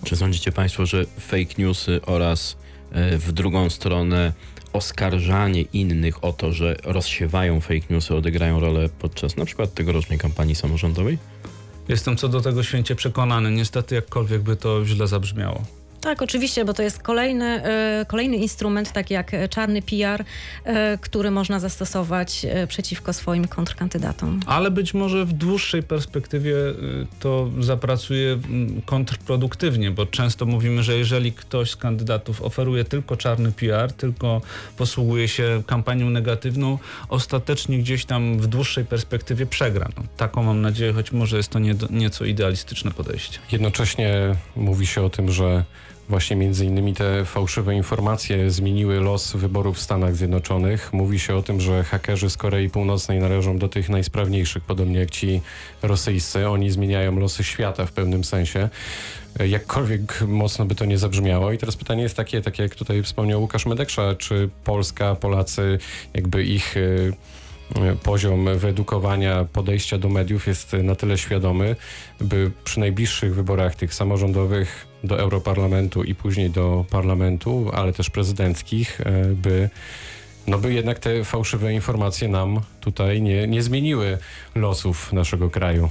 Czy 0.04 0.16
sądzicie 0.16 0.52
Państwo, 0.52 0.86
że 0.86 1.04
fake 1.20 1.54
newsy 1.58 2.00
oraz 2.06 2.56
e, 2.92 3.18
w 3.18 3.32
drugą 3.32 3.70
stronę 3.70 4.32
oskarżanie 4.72 5.62
innych 5.62 6.24
o 6.24 6.32
to, 6.32 6.52
że 6.52 6.76
rozsiewają 6.84 7.60
fake 7.60 7.86
newsy, 7.90 8.14
odegrają 8.14 8.60
rolę 8.60 8.88
podczas 8.98 9.36
na 9.36 9.44
przykład 9.44 9.74
tegorocznej 9.74 10.18
kampanii 10.18 10.54
samorządowej? 10.54 11.18
Jestem 11.88 12.16
co 12.16 12.28
do 12.28 12.40
tego 12.40 12.62
święcie 12.62 12.94
przekonany. 12.94 13.50
Niestety, 13.50 13.94
jakkolwiek 13.94 14.42
by 14.42 14.56
to 14.56 14.86
źle 14.86 15.06
zabrzmiało. 15.06 15.64
Tak, 16.04 16.22
oczywiście, 16.22 16.64
bo 16.64 16.74
to 16.74 16.82
jest 16.82 17.02
kolejny, 17.02 17.44
e, 17.44 18.04
kolejny 18.08 18.36
instrument, 18.36 18.92
taki 18.92 19.14
jak 19.14 19.32
czarny 19.50 19.82
PR, 19.82 20.24
e, 20.64 20.98
który 20.98 21.30
można 21.30 21.60
zastosować 21.60 22.46
e, 22.48 22.66
przeciwko 22.66 23.12
swoim 23.12 23.48
kontrkandydatom. 23.48 24.40
Ale 24.46 24.70
być 24.70 24.94
może 24.94 25.24
w 25.24 25.32
dłuższej 25.32 25.82
perspektywie 25.82 26.56
y, 26.56 27.06
to 27.20 27.50
zapracuje 27.60 28.32
mm, 28.32 28.82
kontrproduktywnie, 28.82 29.90
bo 29.90 30.06
często 30.06 30.46
mówimy, 30.46 30.82
że 30.82 30.96
jeżeli 30.96 31.32
ktoś 31.32 31.70
z 31.70 31.76
kandydatów 31.76 32.42
oferuje 32.42 32.84
tylko 32.84 33.16
czarny 33.16 33.52
PR, 33.52 33.92
tylko 33.92 34.40
posługuje 34.76 35.28
się 35.28 35.62
kampanią 35.66 36.10
negatywną, 36.10 36.78
ostatecznie 37.08 37.78
gdzieś 37.78 38.04
tam 38.04 38.38
w 38.38 38.46
dłuższej 38.46 38.84
perspektywie 38.84 39.46
przegra. 39.46 39.88
No, 39.96 40.02
taką 40.16 40.42
mam 40.42 40.60
nadzieję, 40.60 40.92
choć 40.92 41.12
może 41.12 41.36
jest 41.36 41.50
to 41.50 41.58
nie, 41.58 41.74
nieco 41.90 42.24
idealistyczne 42.24 42.90
podejście. 42.90 43.38
Jednocześnie 43.52 44.36
mówi 44.56 44.86
się 44.86 45.02
o 45.02 45.10
tym, 45.10 45.32
że 45.32 45.64
właśnie 46.08 46.36
między 46.36 46.66
innymi 46.66 46.94
te 46.94 47.24
fałszywe 47.24 47.74
informacje 47.74 48.50
zmieniły 48.50 49.00
los 49.00 49.32
wyborów 49.36 49.76
w 49.76 49.80
Stanach 49.80 50.16
Zjednoczonych. 50.16 50.92
Mówi 50.92 51.18
się 51.18 51.36
o 51.36 51.42
tym, 51.42 51.60
że 51.60 51.84
hakerzy 51.84 52.30
z 52.30 52.36
Korei 52.36 52.70
Północnej 52.70 53.18
należą 53.18 53.58
do 53.58 53.68
tych 53.68 53.88
najsprawniejszych, 53.88 54.64
podobnie 54.64 54.98
jak 54.98 55.10
ci 55.10 55.40
rosyjscy. 55.82 56.48
Oni 56.48 56.70
zmieniają 56.70 57.18
losy 57.18 57.44
świata 57.44 57.86
w 57.86 57.92
pewnym 57.92 58.24
sensie. 58.24 58.68
Jakkolwiek 59.48 60.22
mocno 60.26 60.64
by 60.64 60.74
to 60.74 60.84
nie 60.84 60.98
zabrzmiało. 60.98 61.52
I 61.52 61.58
teraz 61.58 61.76
pytanie 61.76 62.02
jest 62.02 62.16
takie, 62.16 62.42
takie 62.42 62.62
jak 62.62 62.74
tutaj 62.74 63.02
wspomniał 63.02 63.40
Łukasz 63.40 63.66
Medeksza, 63.66 64.14
czy 64.14 64.48
Polska, 64.64 65.14
Polacy, 65.14 65.78
jakby 66.14 66.44
ich 66.44 66.76
e, 66.76 66.80
poziom 68.02 68.58
wyedukowania, 68.58 69.44
podejścia 69.52 69.98
do 69.98 70.08
mediów 70.08 70.46
jest 70.46 70.72
na 70.72 70.94
tyle 70.94 71.18
świadomy, 71.18 71.76
by 72.20 72.50
przy 72.64 72.80
najbliższych 72.80 73.34
wyborach 73.34 73.74
tych 73.76 73.94
samorządowych 73.94 74.86
do 75.04 75.18
Europarlamentu 75.18 76.04
i 76.04 76.14
później 76.14 76.50
do 76.50 76.84
parlamentu, 76.90 77.70
ale 77.74 77.92
też 77.92 78.10
prezydenckich, 78.10 79.00
e, 79.00 79.24
by 79.24 79.70
no 80.46 80.58
by 80.58 80.74
jednak 80.74 80.98
te 80.98 81.24
fałszywe 81.24 81.72
informacje 81.72 82.28
nam 82.28 82.60
tutaj 82.80 83.22
nie, 83.22 83.46
nie 83.46 83.62
zmieniły 83.62 84.18
losów 84.54 85.12
naszego 85.12 85.50
kraju. 85.50 85.88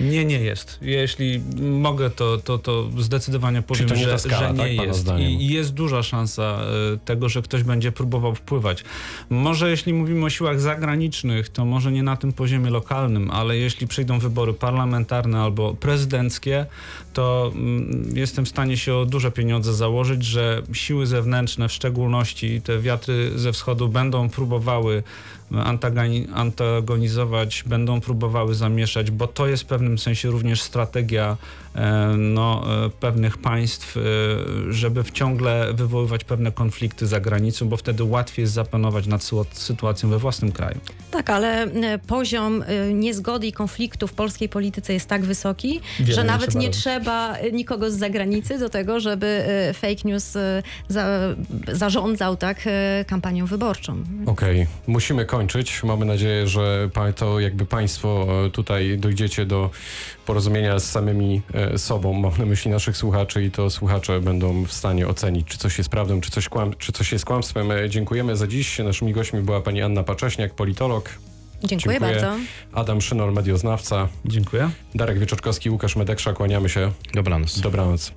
Nie, 0.00 0.24
nie 0.24 0.40
jest. 0.40 0.78
Jeśli 0.82 1.40
mogę, 1.60 2.10
to, 2.10 2.38
to, 2.38 2.58
to 2.58 2.88
zdecydowanie 2.98 3.62
powiem, 3.62 3.88
to 3.88 3.94
nie 3.94 4.04
że, 4.04 4.18
skala, 4.18 4.38
że 4.38 4.52
nie 4.52 4.76
tak, 4.76 4.86
jest. 4.86 5.08
I, 5.18 5.48
jest 5.48 5.74
duża 5.74 6.02
szansa 6.02 6.42
e, 6.42 6.98
tego, 7.04 7.28
że 7.28 7.42
ktoś 7.42 7.62
będzie 7.62 7.92
próbował 7.92 8.34
wpływać. 8.34 8.84
Może 9.30 9.70
jeśli 9.70 9.94
mówimy 9.94 10.24
o 10.24 10.30
siłach 10.30 10.60
zagranicznych, 10.60 11.48
to 11.48 11.64
może 11.64 11.92
nie 11.92 12.02
na 12.02 12.16
tym 12.16 12.32
poziomie 12.32 12.70
lokalnym, 12.70 13.30
ale 13.30 13.56
jeśli 13.56 13.86
przyjdą 13.86 14.18
wybory 14.18 14.52
parlamentarne 14.52 15.40
albo 15.40 15.74
prezydenckie, 15.74 16.66
to 17.12 17.52
mm, 17.54 18.04
jestem 18.14 18.44
w 18.44 18.48
stanie 18.48 18.76
się 18.76 18.94
o 18.94 19.06
duże 19.06 19.30
pieniądze 19.30 19.74
założyć, 19.74 20.24
że 20.24 20.62
siły 20.72 21.06
zewnętrzne, 21.06 21.68
w 21.68 21.72
szczególności 21.72 22.60
te 22.60 22.78
wiatry 22.78 23.38
ze 23.38 23.52
wschodu, 23.52 23.88
będą 23.88 24.28
próbowały 24.28 25.02
antagonizować, 26.34 27.64
będą 27.66 28.00
próbowały 28.00 28.54
zamieszać, 28.54 29.10
bo 29.10 29.26
to 29.26 29.46
jest 29.46 29.62
w 29.62 29.66
pewnym 29.66 29.98
sensie 29.98 30.30
również 30.30 30.62
strategia 30.62 31.36
no, 32.16 32.64
e, 32.86 32.90
pewnych 32.90 33.38
państw, 33.38 33.96
e, 33.96 34.00
żeby 34.72 35.04
ciągle 35.12 35.72
wywoływać 35.74 36.24
pewne 36.24 36.52
konflikty 36.52 37.06
za 37.06 37.20
granicą, 37.20 37.68
bo 37.68 37.76
wtedy 37.76 38.04
łatwiej 38.04 38.42
jest 38.42 38.52
zapanować 38.52 39.06
nad 39.06 39.20
sy- 39.22 39.44
sytuacją 39.52 40.08
we 40.08 40.18
własnym 40.18 40.52
kraju. 40.52 40.78
Tak, 41.10 41.30
ale 41.30 41.62
e, 41.62 41.98
poziom 41.98 42.62
e, 42.66 42.92
niezgody 42.94 43.46
i 43.46 43.52
konfliktu 43.52 44.06
w 44.08 44.12
polskiej 44.12 44.48
polityce 44.48 44.92
jest 44.92 45.08
tak 45.08 45.22
wysoki, 45.24 45.80
Wiele 46.00 46.12
że 46.14 46.20
nie 46.20 46.26
nawet 46.26 46.50
trzeba 46.50 46.60
nie 46.60 46.66
robić. 46.66 46.80
trzeba 46.80 47.36
e, 47.36 47.52
nikogo 47.52 47.90
z 47.90 47.94
zagranicy 47.98 48.58
do 48.58 48.68
tego, 48.68 49.00
żeby 49.00 49.26
e, 49.26 49.74
fake 49.74 50.02
news 50.04 50.36
e, 50.36 50.62
za, 50.88 51.06
zarządzał 51.72 52.36
tak 52.36 52.58
e, 52.66 53.04
kampanią 53.08 53.46
wyborczą. 53.46 54.04
Okej, 54.26 54.66
musimy 54.86 55.24
kończyć. 55.26 55.82
Mamy 55.82 56.04
nadzieję, 56.04 56.46
że 56.48 56.90
to 57.16 57.40
jakby 57.40 57.66
Państwo 57.66 58.26
e, 58.46 58.50
tutaj 58.50 58.98
dojdziecie 58.98 59.46
do 59.46 59.70
porozumienia 60.26 60.78
z 60.78 60.90
samymi 60.90 61.42
e, 61.54 61.63
sobą. 61.76 62.12
Mam 62.12 62.32
na 62.38 62.46
myśli 62.46 62.70
naszych 62.70 62.96
słuchaczy 62.96 63.44
i 63.44 63.50
to 63.50 63.70
słuchacze 63.70 64.20
będą 64.20 64.64
w 64.64 64.72
stanie 64.72 65.08
ocenić, 65.08 65.46
czy 65.48 65.58
coś 65.58 65.78
jest 65.78 65.90
prawdą, 65.90 66.20
czy 66.20 66.30
coś, 66.30 66.48
kłam- 66.48 66.76
czy 66.78 66.92
coś 66.92 67.12
jest 67.12 67.24
kłamstwem. 67.24 67.70
E, 67.70 67.90
Dziękujemy 67.90 68.36
za 68.36 68.46
dziś. 68.46 68.78
Naszymi 68.78 69.12
gośćmi 69.12 69.40
była 69.40 69.60
pani 69.60 69.82
Anna 69.82 70.02
Pacześniak, 70.02 70.54
politolog, 70.54 71.08
Dziękuję, 71.64 71.98
Dziękuję. 72.00 72.00
bardzo. 72.22 72.36
Adam 72.72 73.00
Szynol, 73.00 73.32
medioznawca, 73.32 74.08
Dziękuję. 74.24 74.70
Darek 74.94 75.18
Wieczorkowski, 75.18 75.70
Łukasz 75.70 75.96
Medeksza. 75.96 76.32
Kłaniamy 76.32 76.68
się. 76.68 76.90
Dobranoc. 77.14 77.60
Dobranoc. 77.60 78.12